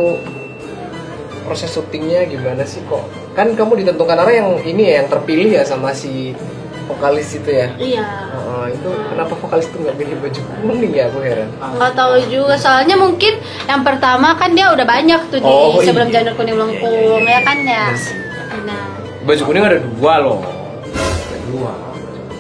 proses 1.42 1.70
syutingnya 1.70 2.26
gimana 2.26 2.64
sih 2.64 2.82
kok? 2.84 3.06
Kan 3.32 3.54
kamu 3.54 3.78
ditentukan 3.80 4.16
arah 4.16 4.32
yang 4.32 4.50
ini 4.60 4.84
ya, 4.84 4.94
yang 4.98 5.08
terpilih 5.08 5.52
ya 5.52 5.64
sama 5.64 5.92
si 5.92 6.34
vokalis 6.84 7.30
itu 7.34 7.48
ya 7.48 7.72
iya 7.78 8.04
Oh, 8.34 8.68
itu 8.68 8.84
kenapa 9.08 9.32
vokalis 9.34 9.64
itu 9.66 9.80
nggak 9.80 9.96
pilih 9.96 10.16
baju 10.20 10.42
kuning 10.60 10.92
ya 10.92 11.08
aku 11.08 11.20
heran 11.22 11.48
nggak 11.56 11.94
tahu 11.94 12.20
juga 12.28 12.56
soalnya 12.58 12.96
mungkin 12.96 13.40
yang 13.64 13.80
pertama 13.82 14.36
kan 14.36 14.52
dia 14.52 14.68
udah 14.68 14.84
banyak 14.84 15.22
tuh 15.32 15.40
di 15.40 15.48
Oh, 15.48 15.80
sebelum 15.80 16.10
iya. 16.10 16.20
janur 16.20 16.34
kuning 16.36 16.52
Iya, 16.52 16.60
melengkung 16.60 16.92
iya, 16.92 17.24
iya. 17.24 17.32
ya 17.32 17.40
kan 17.42 17.58
ya 17.64 17.84
Bener 17.86 17.96
sih. 17.98 18.16
nah 18.62 18.84
baju 19.22 19.42
kuning 19.44 19.64
ada 19.64 19.80
dua 19.80 20.14
loh 20.20 20.40
ada 20.42 21.38
dua 21.48 21.72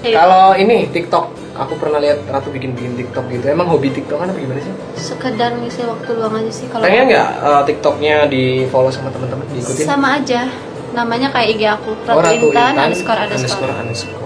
kalau 0.02 0.46
ini 0.54 0.89
TikTok 0.89 1.26
aku 1.52 1.74
pernah 1.78 2.02
lihat 2.02 2.26
Ratu 2.26 2.50
bikin 2.50 2.74
bikin 2.74 2.98
TikTok 2.98 3.30
gitu 3.30 3.46
emang 3.46 3.70
hobi 3.70 3.94
TikTok 3.94 4.17
kan 4.17 4.28
apa 4.28 4.39
gimana 4.39 4.58
sih 4.58 4.74
sekedar 4.98 5.54
ngisi 5.56 5.86
waktu 5.86 6.10
luang 6.15 6.41
aja 6.41 6.52
sih 6.52 6.65
kalau 6.67 6.82
pengen 6.82 7.06
nggak 7.08 7.30
uh, 7.38 7.62
TikToknya 7.62 8.26
di 8.26 8.44
follow 8.67 8.89
sama 8.89 9.10
teman-teman 9.10 9.46
diikutin 9.52 9.86
sama 9.86 10.17
aja 10.17 10.50
namanya 10.91 11.30
kayak 11.30 11.48
IG 11.56 11.62
aku 11.70 11.91
Oh, 12.10 12.20
Ratu, 12.20 12.50
Intan, 12.50 12.74
underscore 12.76 13.15
underscore 13.15 13.70
underscore 13.70 13.74
underscore 13.78 14.20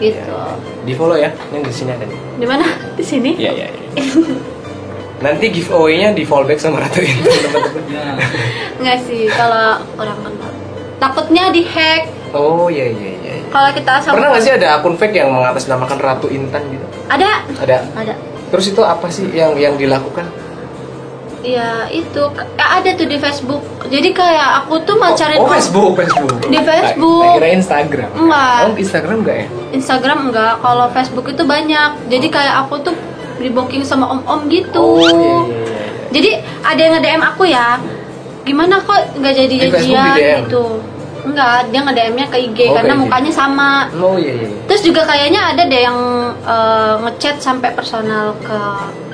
Gitu. 0.00 0.16
Ya. 0.16 0.56
di 0.80 0.96
follow 0.96 1.12
ya 1.12 1.28
yang 1.52 1.60
di 1.60 1.68
sini 1.68 1.92
ada 1.92 2.08
nih 2.08 2.16
di 2.40 2.46
mana 2.48 2.64
di 2.96 3.04
sini 3.04 3.36
Iya 3.36 3.52
iya. 3.52 3.66
iya. 3.68 4.04
Nanti 5.20 5.52
giveaway-nya 5.52 6.16
di 6.16 6.24
fallback 6.24 6.56
sama 6.56 6.80
Ratu 6.80 7.04
Intan 7.04 7.28
teman-teman. 7.44 7.84
Ya. 7.92 8.16
nggak 8.80 8.98
sih 9.04 9.28
kalau 9.28 9.76
orang 10.00 10.16
kenal 10.24 10.52
takutnya 11.00 11.48
di 11.50 11.64
hack 11.64 12.20
Oh 12.30 12.70
iya 12.70 12.86
iya 12.86 13.10
iya. 13.18 13.34
iya. 13.42 13.46
kalau 13.50 13.74
kita 13.74 13.98
sama 13.98 14.14
Pernah 14.20 14.28
nggak 14.36 14.44
sih 14.46 14.52
ada 14.54 14.78
akun 14.78 14.94
fake 14.94 15.18
yang 15.18 15.34
mengatasnamakan 15.34 15.98
Ratu 15.98 16.30
Intan 16.30 16.62
gitu? 16.70 16.86
ada 17.10 17.42
Ada. 17.58 17.78
ada 17.98 18.14
Terus 18.50 18.70
itu 18.70 18.82
apa 18.82 19.06
sih 19.10 19.26
yang 19.34 19.58
yang 19.58 19.74
dilakukan? 19.74 20.26
ya 21.40 21.88
itu 21.88 22.20
ya, 22.36 22.66
ada 22.68 22.90
tuh 22.92 23.08
di 23.08 23.16
Facebook 23.16 23.64
jadi 23.88 24.12
kayak 24.12 24.48
aku 24.64 24.76
tuh 24.84 25.00
mau 25.00 25.16
cari 25.16 25.40
oh, 25.40 25.48
oh, 25.48 25.50
Facebook, 25.50 25.96
Facebook. 25.96 26.36
Di 26.52 26.60
Facebook. 26.60 27.24
Tak 27.24 27.36
kira 27.40 27.48
Instagram. 27.56 28.10
Enggak. 28.12 28.60
Oh, 28.60 28.76
Instagram 28.76 29.16
enggak 29.24 29.36
ya? 29.40 29.46
Instagram 29.72 30.18
enggak 30.28 30.52
kalau 30.60 30.86
Facebook 30.92 31.26
itu 31.32 31.42
banyak 31.42 31.90
jadi 32.12 32.26
kayak 32.28 32.54
aku 32.68 32.84
tuh 32.84 32.94
di 33.40 33.48
booking 33.48 33.80
sama 33.82 34.04
om-om 34.12 34.52
gitu 34.52 34.84
Oh 34.84 35.00
iya 35.00 35.16
iya 35.16 35.16
iya. 35.16 35.40
iya. 35.48 35.84
jadi 36.12 36.30
ada 36.60 36.80
yang 36.80 36.92
nge-DM 37.00 37.22
aku 37.24 37.42
ya 37.48 37.80
gimana 38.50 38.82
kok 38.82 38.98
nggak 39.14 39.34
jadi 39.36 39.54
jadian 39.70 40.14
gitu 40.42 40.82
enggak 41.20 41.68
dia 41.68 41.80
nge-DM-nya 41.84 42.26
ke 42.26 42.38
IG 42.40 42.58
Oh, 42.66 42.74
karena 42.74 42.94
mukanya 42.96 43.28
sama 43.30 43.86
Oh 43.94 44.16
iya 44.16 44.32
iya. 44.34 44.46
iya. 44.48 44.58
terus 44.66 44.82
juga 44.82 45.04
kayaknya 45.04 45.52
ada 45.52 45.62
deh 45.62 45.82
yang 45.84 45.98
eh, 46.42 46.94
ngechat 47.06 47.38
sampai 47.38 47.70
personal 47.70 48.34
ke 48.40 48.58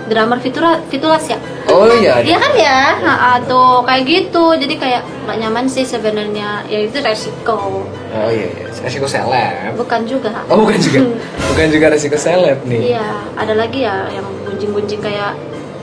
drummer 0.07 0.39
Fitura, 0.39 0.79
Fitulas 0.87 1.27
ya 1.27 1.35
Oh 1.67 1.83
iya. 1.91 2.23
Iya 2.23 2.39
kan 2.39 2.53
ya, 2.55 2.81
nah, 3.03 3.43
tuh 3.43 3.83
kayak 3.83 4.07
gitu. 4.07 4.55
Jadi 4.55 4.79
kayak 4.79 5.03
nggak 5.27 5.35
nyaman 5.35 5.67
sih 5.67 5.83
sebenarnya. 5.83 6.63
Ya 6.71 6.79
itu 6.79 6.95
resiko. 7.03 7.83
Oh 8.07 8.31
iya 8.31 8.47
iya. 8.47 8.71
Resiko 8.71 9.11
seleb. 9.11 9.75
Bukan 9.75 10.07
juga. 10.07 10.31
Oh 10.47 10.63
bukan 10.63 10.79
juga. 10.79 11.03
Bukan 11.51 11.67
juga 11.75 11.87
resiko 11.91 12.15
seleb 12.15 12.63
nih. 12.63 12.95
Iya, 12.95 13.09
ada 13.35 13.59
lagi 13.59 13.83
ya 13.83 14.07
yang 14.15 14.23
gunjing-gunjing 14.47 15.03
kayak 15.03 15.35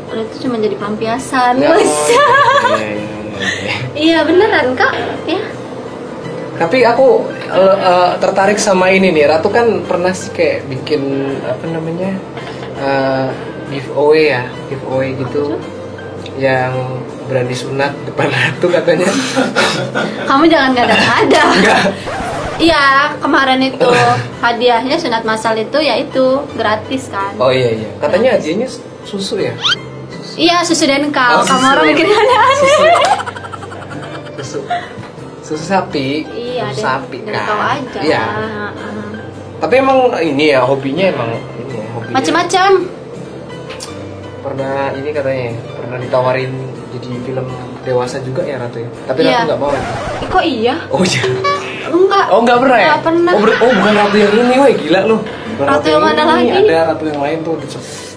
"Oh, 0.08 0.16
itu 0.16 0.48
cuma 0.48 0.56
jadi 0.56 0.76
pelampiasan. 0.80 1.60
Ya, 1.60 1.68
oh, 1.68 1.76
Wes. 1.76 1.92
iya, 2.08 2.28
iya, 2.80 2.92
iya, 4.06 4.24
beneran 4.26 4.76
kak. 4.76 4.94
Ya. 5.28 5.42
Tapi 6.54 6.86
aku 6.86 7.26
eh, 7.50 8.12
tertarik 8.22 8.62
sama 8.62 8.94
ini 8.94 9.10
nih. 9.10 9.30
Ratu 9.30 9.50
kan 9.50 9.84
pernah 9.84 10.14
sih 10.14 10.32
kayak 10.32 10.70
bikin 10.70 11.36
apa 11.44 11.66
namanya 11.68 12.12
eh, 12.78 13.28
giveaway 13.74 14.34
ya, 14.34 14.44
giveaway 14.70 15.18
gitu, 15.18 15.58
yang 16.38 17.02
berani 17.26 17.56
sunat 17.56 17.92
depan 18.06 18.30
ratu 18.38 18.68
katanya. 18.70 19.10
Kamu 20.30 20.46
jangan 20.46 20.72
ngada-ngada. 20.78 21.46
Iya, 22.62 23.18
kemarin 23.18 23.66
itu 23.66 23.90
hadiahnya 24.38 24.96
sunat 25.02 25.26
masal 25.26 25.58
itu 25.58 25.78
ya 25.82 25.98
itu 25.98 26.46
gratis 26.54 27.10
kan. 27.10 27.34
Oh 27.42 27.50
iya 27.50 27.74
iya. 27.74 27.90
Katanya 27.98 28.38
hadiahnya 28.38 28.70
susu 29.04 29.42
ya. 29.42 29.58
Iya, 30.36 30.58
susu 30.62 30.84
dan 30.84 31.10
kau. 31.10 31.36
Oh, 31.36 31.44
Kamu 31.44 31.66
orang 31.68 31.86
bikin 31.90 32.08
aneh-aneh. 32.08 32.58
Susu. 32.58 32.86
Susu. 34.36 34.60
Susu 35.44 35.64
sapi. 35.64 36.26
Iya, 36.26 36.72
susu 36.72 36.82
sapi 36.82 37.18
dan 37.22 37.34
kan. 37.36 37.46
kau 37.46 37.60
aja. 37.60 38.00
Iya. 38.00 38.24
Heeh. 38.24 38.72
Tapi 39.60 39.74
emang 39.78 39.98
ini 40.20 40.46
ya 40.50 40.62
hobinya 40.62 41.06
emang 41.08 41.30
ini 41.58 41.76
ya 41.76 41.88
hobinya. 41.92 42.14
Macam-macam. 42.14 42.70
pernah 44.44 44.92
ini 44.92 45.08
katanya 45.10 45.44
ya, 45.46 45.54
pernah 45.72 45.98
ditawarin 45.98 46.52
jadi 46.92 47.10
film 47.24 47.48
dewasa 47.82 48.20
juga 48.20 48.44
ya 48.44 48.60
Ratu 48.60 48.76
ya 48.76 48.92
tapi 49.08 49.24
Iya. 49.24 49.32
Ratu 49.34 49.48
nggak 49.48 49.56
mau 49.58 49.72
ya? 49.72 49.82
Eh, 50.14 50.28
kok 50.28 50.44
iya? 50.44 50.76
oh 50.90 51.00
iya 51.02 51.24
Enggak. 51.86 52.26
oh 52.28 52.40
nggak 52.44 52.60
pernah 52.60 52.76
ya 52.78 52.88
Nggak 52.90 53.04
pernah. 53.04 53.32
oh, 53.32 53.40
ber- 53.40 53.56
oh 53.58 53.72
bukan 53.72 53.94
Ratu 53.98 54.18
yang 54.20 54.34
ini 54.36 54.56
woi 54.60 54.74
gila 54.76 55.02
lu 55.06 55.18
Bukan 55.24 55.64
Ratu 55.66 55.88
yang 55.88 56.04
mana 56.04 56.22
ini, 56.22 56.28
lagi? 56.52 56.60
ada 56.68 56.80
Ratu 56.92 57.04
yang 57.08 57.22
lain 57.24 57.38
tuh 57.40 57.56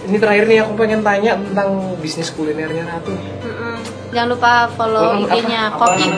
ini 0.06 0.16
terakhir 0.16 0.44
nih 0.44 0.58
aku 0.60 0.72
pengen 0.74 1.00
tanya 1.00 1.34
tentang 1.36 1.68
bisnis 1.98 2.30
kulinernya 2.30 2.82
Ratu 2.84 3.12
Mm-mm. 3.12 3.76
Jangan 4.08 4.28
lupa 4.30 4.52
follow 4.72 5.02
Mm, 5.12 5.18
apa? 5.20 5.34
IG-nya 5.34 5.62
Kokiku. 5.72 6.14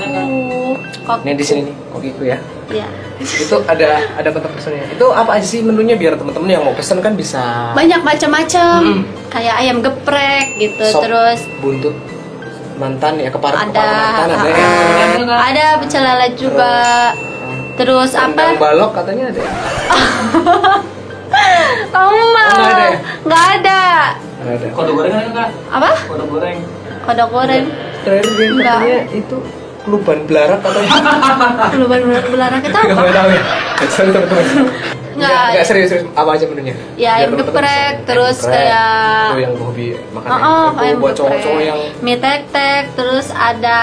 Kokiku. 1.03 1.25
ini 1.25 1.33
di 1.35 1.43
sini 1.43 1.61
nih 1.65 1.75
kokiku 1.89 2.23
ya 2.23 2.39
Iya. 2.69 2.85
itu 3.19 3.57
ada 3.65 3.89
ada 4.13 4.29
kontak 4.29 4.53
personnya 4.53 4.85
itu 4.87 5.07
apa 5.09 5.31
aja 5.35 5.47
sih 5.49 5.61
menunya 5.61 5.97
biar 5.97 6.15
teman-teman 6.15 6.47
yang 6.47 6.63
mau 6.63 6.77
pesen 6.77 7.01
kan 7.01 7.17
bisa 7.17 7.73
Banyak 7.73 8.01
macam-macam. 8.03 8.79
Mm. 8.85 9.03
Kayak 9.29 9.55
ayam 9.59 9.77
geprek 9.81 10.47
gitu, 10.59 10.85
sop 10.87 11.03
terus 11.03 11.41
buntut 11.59 11.97
mantan 12.77 13.17
ya 13.17 13.27
kepala 13.27 13.59
ada 13.59 13.73
kepala 13.73 13.91
mantan 13.91 14.29
ada 14.31 14.49
ya 14.53 14.69
ah, 15.27 15.43
ada 15.43 15.65
pecel 15.81 16.03
lele 16.03 16.29
juga. 16.37 16.77
Terus 17.75 18.11
Rendang 18.13 18.55
apa? 18.55 18.61
balok 18.61 18.91
katanya 18.93 19.25
ada 19.29 19.41
ya? 19.41 19.53
Kamu 21.89 22.11
mau? 22.11 22.49
nggak 22.49 22.69
ada 22.69 22.85
ya? 22.85 22.99
Nggak 23.23 23.45
ada. 23.53 23.83
Nggak 24.39 24.55
ada 24.55 24.67
Kode 24.71 24.91
goreng 24.93 25.13
kak? 25.31 25.49
Apa? 25.69 25.91
Kode 26.05 26.25
goreng. 26.27 26.59
Kodok 27.01 27.29
goreng. 27.31 27.65
terakhir 27.99 28.31
dia 28.31 28.47
Enggak. 28.49 28.77
katanya 28.79 29.01
itu 29.13 29.37
keluban 29.81 30.19
belarak 30.25 30.59
katanya 30.61 30.91
Belum 31.73 31.89
belarak 32.33 32.61
kita 32.63 32.79
nggak 32.79 32.95
apa? 32.95 33.03
mau 33.03 33.11
tahu 33.11 33.29
ya 33.31 33.43
sorry 33.87 34.11
teman-teman 34.11 34.45
Nggak. 35.11 35.45
nggak 35.51 35.65
serius 35.67 35.89
serius 35.91 36.07
apa 36.15 36.31
aja 36.31 36.45
menunya 36.47 36.75
Ya, 36.95 37.11
ayam 37.17 37.35
geprek, 37.35 37.95
terus 38.05 38.39
kayak- 38.41 39.33
Tuh 39.33 39.41
yang 39.41 39.55
hobi 39.57 39.87
makan 40.09 40.29
Oh, 40.29 40.37
ayam 40.37 40.47
oh, 40.47 40.65
geprek. 40.71 40.85
ayam 40.85 40.97
buat 40.99 41.15
cowok-cowok 41.17 41.61
yang 41.61 41.79
mie 41.99 42.17
tek-tek, 42.17 42.85
terus 42.95 43.27
ada 43.31 43.81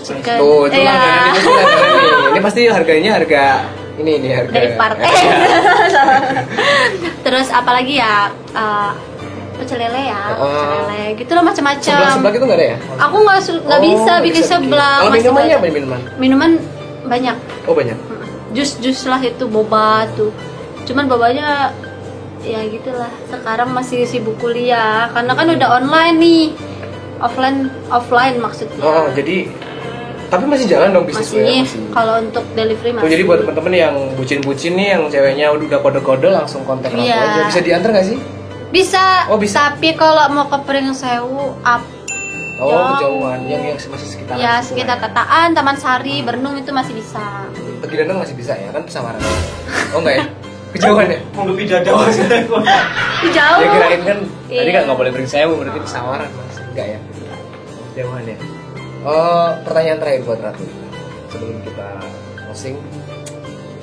chicken. 0.00 0.36
tuh 0.38 0.60
itu 0.66 0.78
langganan 0.80 1.30
itu 1.30 1.50
nih 1.50 1.66
ini 2.30 2.40
pasti 2.40 2.60
harganya 2.66 3.10
harga 3.12 3.44
ini 3.96 4.12
nih 4.18 4.30
harga 4.34 4.52
dari 4.52 4.68
partai. 4.74 5.10
Terus 7.20 7.48
apalagi 7.50 7.94
ya? 7.96 8.30
eh, 8.50 8.92
pecel 9.56 9.76
lele 9.78 10.02
ya, 10.06 10.22
Oh. 10.32 10.48
pecel 10.48 10.68
lele. 10.74 11.02
Gitu 11.16 11.30
loh 11.30 11.42
macam-macam. 11.42 11.82
sebelah 11.84 12.12
sebelah 12.12 12.32
itu 12.32 12.44
nggak 12.44 12.56
ada 12.56 12.66
ya 12.66 12.76
Aku 12.98 13.16
nggak 13.18 13.38
su- 13.40 13.60
nggak 13.60 13.76
Oh, 13.76 13.84
bisa 13.84 14.12
bikin 14.20 14.42
sebelah. 14.42 14.94
kalau 15.00 15.12
minumannya 15.12 15.54
apa 15.54 15.66
minuman 15.68 16.00
Minuman 16.16 16.50
banyak. 17.04 17.36
oh 17.64 17.74
banyak 17.74 17.98
Jus-jus 18.50 19.04
lah 19.04 19.20
itu 19.20 19.44
boba 19.46 20.08
tuh. 20.12 20.32
Cuman 20.82 21.06
bobanya 21.06 21.70
ya 22.40 22.64
gitulah. 22.64 23.12
Sekarang 23.26 23.70
masih 23.70 24.02
sibuk 24.04 24.34
kuliah 24.36 25.06
karena 25.10 25.32
kan 25.32 25.46
udah 25.46 25.68
online 25.76 26.16
nih. 26.16 26.44
Offline 27.20 27.68
offline 27.86 28.40
maksudnya. 28.40 28.80
oh 28.80 29.12
jadi 29.12 29.44
tapi 30.30 30.44
masih 30.46 30.66
jalan 30.66 30.94
dong 30.94 31.04
bisnis 31.04 31.26
masih, 31.26 31.42
ya 31.42 31.60
masih 31.60 31.80
kalau 31.90 32.14
untuk 32.16 32.44
delivery 32.54 32.90
Tuh, 32.90 32.96
masih. 32.96 33.10
jadi 33.10 33.22
buat 33.26 33.38
temen-temen 33.42 33.72
yang 33.74 33.94
bucin-bucin 34.14 34.72
nih 34.72 34.88
yang 34.94 35.02
ceweknya 35.10 35.46
udah 35.50 35.78
kode-kode 35.78 36.28
langsung 36.30 36.62
kontak 36.62 36.94
aku 36.94 37.02
Iya. 37.02 37.18
aja 37.18 37.40
bisa 37.50 37.60
diantar 37.60 37.90
nggak 37.90 38.06
sih 38.06 38.18
bisa, 38.70 39.26
Oh, 39.26 39.34
bisa. 39.34 39.74
tapi 39.74 39.98
kalau 39.98 40.30
mau 40.30 40.46
ke 40.46 40.58
Pringsewu 40.62 41.58
up 41.60 41.82
Oh, 42.60 42.70
Jauh. 42.70 42.86
kejauhan 42.94 43.40
yang 43.48 43.62
yang 43.66 43.78
masih 43.80 44.04
sekitar 44.06 44.36
ya 44.36 44.60
sekitar 44.60 45.00
Tataan, 45.00 45.50
Taman 45.50 45.74
Sari, 45.74 46.20
Bernung 46.20 46.54
itu 46.54 46.68
masih 46.70 46.92
bisa. 46.92 47.48
Pergi 47.80 47.96
danau 47.98 48.20
masih 48.20 48.36
bisa 48.36 48.52
ya 48.52 48.68
kan 48.68 48.84
pesawaran. 48.84 49.16
Oh 49.90 49.98
enggak 49.98 50.20
ya? 50.20 50.24
Kejauhan 50.70 51.08
ya? 51.08 51.18
Mau 51.32 51.48
lebih 51.48 51.64
jauh. 51.66 51.80
Ih, 51.80 53.32
Jauh. 53.32 53.58
Ya 53.58 53.68
kirain 53.72 54.00
kan 54.04 54.18
tadi 54.44 54.60
Iya. 54.60 54.72
kan 54.76 54.82
nggak 54.86 54.98
boleh 55.00 55.10
beri 55.10 55.24
sewu 55.24 55.56
berarti 55.56 55.80
pesawaran 55.80 56.28
mas 56.28 56.56
enggak 56.62 56.86
ya? 56.86 56.98
Kejauhan 57.96 58.22
ya. 58.28 58.36
Oh 59.00 59.48
pertanyaan 59.62 59.98
terakhir 59.98 60.22
buat 60.22 60.40
Ratu 60.40 60.64
sebelum 61.28 61.58
kita 61.62 61.88
closing 62.38 62.76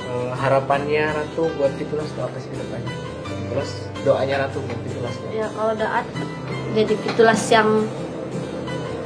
Eh, 0.07 0.31
harapannya 0.33 1.03
Ratu 1.11 1.51
buat 1.53 1.73
Fitulas 1.73 2.07
itu 2.07 2.21
apa 2.21 2.37
sih 2.37 2.47
ke 2.47 2.57
depannya? 2.57 2.93
Terus 3.47 3.69
doanya 4.01 4.35
Ratu 4.41 4.61
buat 4.61 4.79
Fitulas 4.81 5.13
Ya 5.29 5.47
kalau 5.49 5.73
doa 5.73 6.01
jadi 6.69 6.93
fitulas 6.95 7.41
yang 7.47 7.69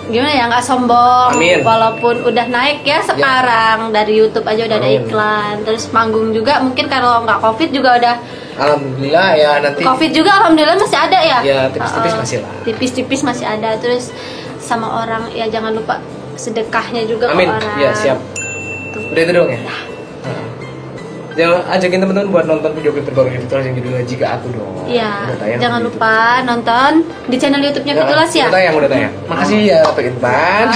gimana 0.04 0.34
ya 0.34 0.43
nggak 0.45 0.65
sombong 0.65 1.30
Amin. 1.32 1.62
walaupun 1.62 2.19
udah 2.21 2.43
naik 2.45 2.84
ya 2.84 3.00
sekarang 3.00 3.93
dari 3.95 4.17
YouTube 4.17 4.43
aja 4.43 4.65
udah 4.65 4.78
ada 4.78 4.89
Amin. 4.89 5.08
iklan 5.08 5.56
terus 5.63 5.88
manggung 5.88 6.36
juga 6.36 6.60
mungkin 6.60 6.86
kalau 6.86 7.24
nggak 7.24 7.39
covid 7.39 7.69
juga 7.71 7.95
udah 7.95 8.15
Alhamdulillah 8.60 9.30
ya 9.34 9.52
nanti 9.62 9.80
covid 9.80 10.12
juga 10.12 10.32
alhamdulillah 10.36 10.76
masih 10.76 11.00
ada 11.00 11.19
ya 11.21 11.39
Ya, 11.41 11.60
tipis-tipis 11.69 12.12
Uh-uh. 12.12 12.19
masih 12.19 12.38
lah. 12.41 12.52
tipis-tipis 12.62 13.21
masih 13.24 13.45
ada 13.47 13.69
terus 13.78 14.12
sama 14.62 15.02
orang 15.02 15.28
ya 15.32 15.45
jangan 15.45 15.74
lupa 15.74 15.97
sedekahnya 16.38 17.04
juga 17.04 17.30
Amin. 17.30 17.50
ke 17.50 17.54
orang 17.54 17.78
Ya 17.78 17.91
siap. 17.91 18.17
Tuh. 18.93 19.02
Udah 19.12 19.21
itu 19.21 19.34
dong 19.34 19.50
ya. 19.50 19.60
Heeh. 19.60 20.45
jangan 21.32 21.63
ajakin 21.69 22.00
teman-teman 22.00 22.28
buat 22.28 22.45
nonton 22.45 22.71
video 22.76 22.91
klip 22.91 23.08
terbarunya 23.08 23.39
Fitulas 23.39 23.63
yang 23.63 23.76
judulnya 23.76 24.04
Jika 24.04 24.26
Aku 24.36 24.47
dong. 24.52 24.84
Iya, 24.84 25.32
jangan 25.58 25.80
lupa 25.80 26.43
nonton 26.43 26.91
di 27.26 27.39
channel 27.39 27.63
YouTube-nya 27.63 27.95
Fitulas 27.97 28.32
ya. 28.32 28.45
Udah 28.47 28.54
tayang, 28.54 28.76
udah 28.76 28.89
tayang. 28.91 29.13
Makasih 29.28 29.60
ya 29.63 29.80
Pak 29.88 30.04
Intan. 30.04 30.67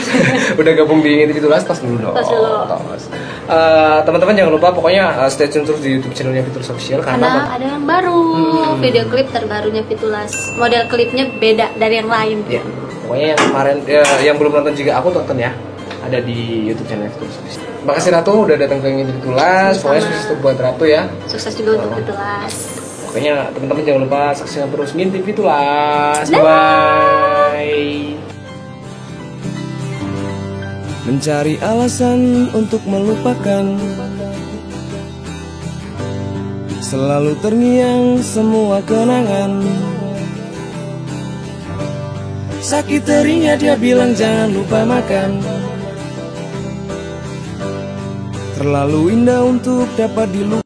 udah 0.60 0.72
gabung 0.74 1.00
di 1.04 1.28
Fitulas, 1.28 1.60
tos 1.62 1.84
dulu 1.84 2.00
dong. 2.00 2.14
Tos 2.16 2.24
dulu. 2.24 2.56
Tos. 2.66 3.04
Eh, 3.48 3.98
teman-teman 4.04 4.32
jangan 4.32 4.52
lupa 4.56 4.68
pokoknya 4.72 5.24
eh, 5.24 5.28
stay 5.28 5.48
tune 5.48 5.64
terus 5.64 5.80
di 5.80 5.96
YouTube 5.96 6.12
channelnya 6.12 6.44
Fitulas 6.44 6.68
Official 6.68 7.00
karena, 7.00 7.28
Karena 7.28 7.52
ada 7.52 7.66
yang 7.68 7.84
baru, 7.84 8.20
Hmm. 8.28 8.80
video 8.80 9.04
klip 9.08 9.28
terbarunya 9.28 9.84
Fitulas. 9.84 10.32
Model 10.56 10.88
klipnya 10.88 11.28
beda 11.30 11.76
dari 11.76 11.94
yang 11.96 12.08
lain. 12.08 12.38
ya 12.48 12.64
pokoknya 13.08 13.32
yang 13.32 13.40
kemarin 13.40 13.76
ya, 13.88 14.04
yang 14.20 14.36
belum 14.36 14.52
nonton 14.60 14.76
Jika 14.76 15.00
Aku 15.00 15.08
tonton 15.08 15.40
ya 15.40 15.56
ada 16.04 16.18
di 16.22 16.68
YouTube 16.68 16.86
channel 16.86 17.08
Fitulas. 17.10 17.56
Makasih 17.82 18.10
Ratu 18.14 18.32
udah 18.44 18.56
datang 18.60 18.78
ke 18.84 18.88
Ngintip 18.92 19.16
Fitulas. 19.18 19.80
Pokoknya 19.80 20.02
sukses 20.04 20.24
untuk 20.28 20.38
buat 20.44 20.56
Ratu 20.60 20.84
ya. 20.86 21.02
Sukses 21.26 21.52
juga 21.56 21.70
untuk 21.80 21.92
Fitulas. 22.04 22.54
Pokoknya 23.08 23.34
teman-teman 23.56 23.82
jangan 23.88 24.02
lupa 24.04 24.20
saksikan 24.36 24.68
terus 24.68 24.90
ngintip 24.92 25.22
Fitulas. 25.24 26.24
Bye 26.28 26.44
bye. 26.44 27.76
Mencari 31.08 31.56
alasan 31.64 32.52
untuk 32.52 32.84
melupakan 32.84 33.64
Selalu 36.84 37.36
terngiang 37.44 38.20
semua 38.24 38.80
kenangan 38.84 39.60
Sakit 42.68 43.00
teringnya 43.00 43.56
dia 43.56 43.80
bilang 43.80 44.12
jangan 44.12 44.52
lupa 44.52 44.84
makan. 44.84 45.40
Terlalu 48.60 49.16
indah 49.16 49.40
untuk 49.40 49.88
dapat 49.96 50.28
dilupakan 50.36 50.60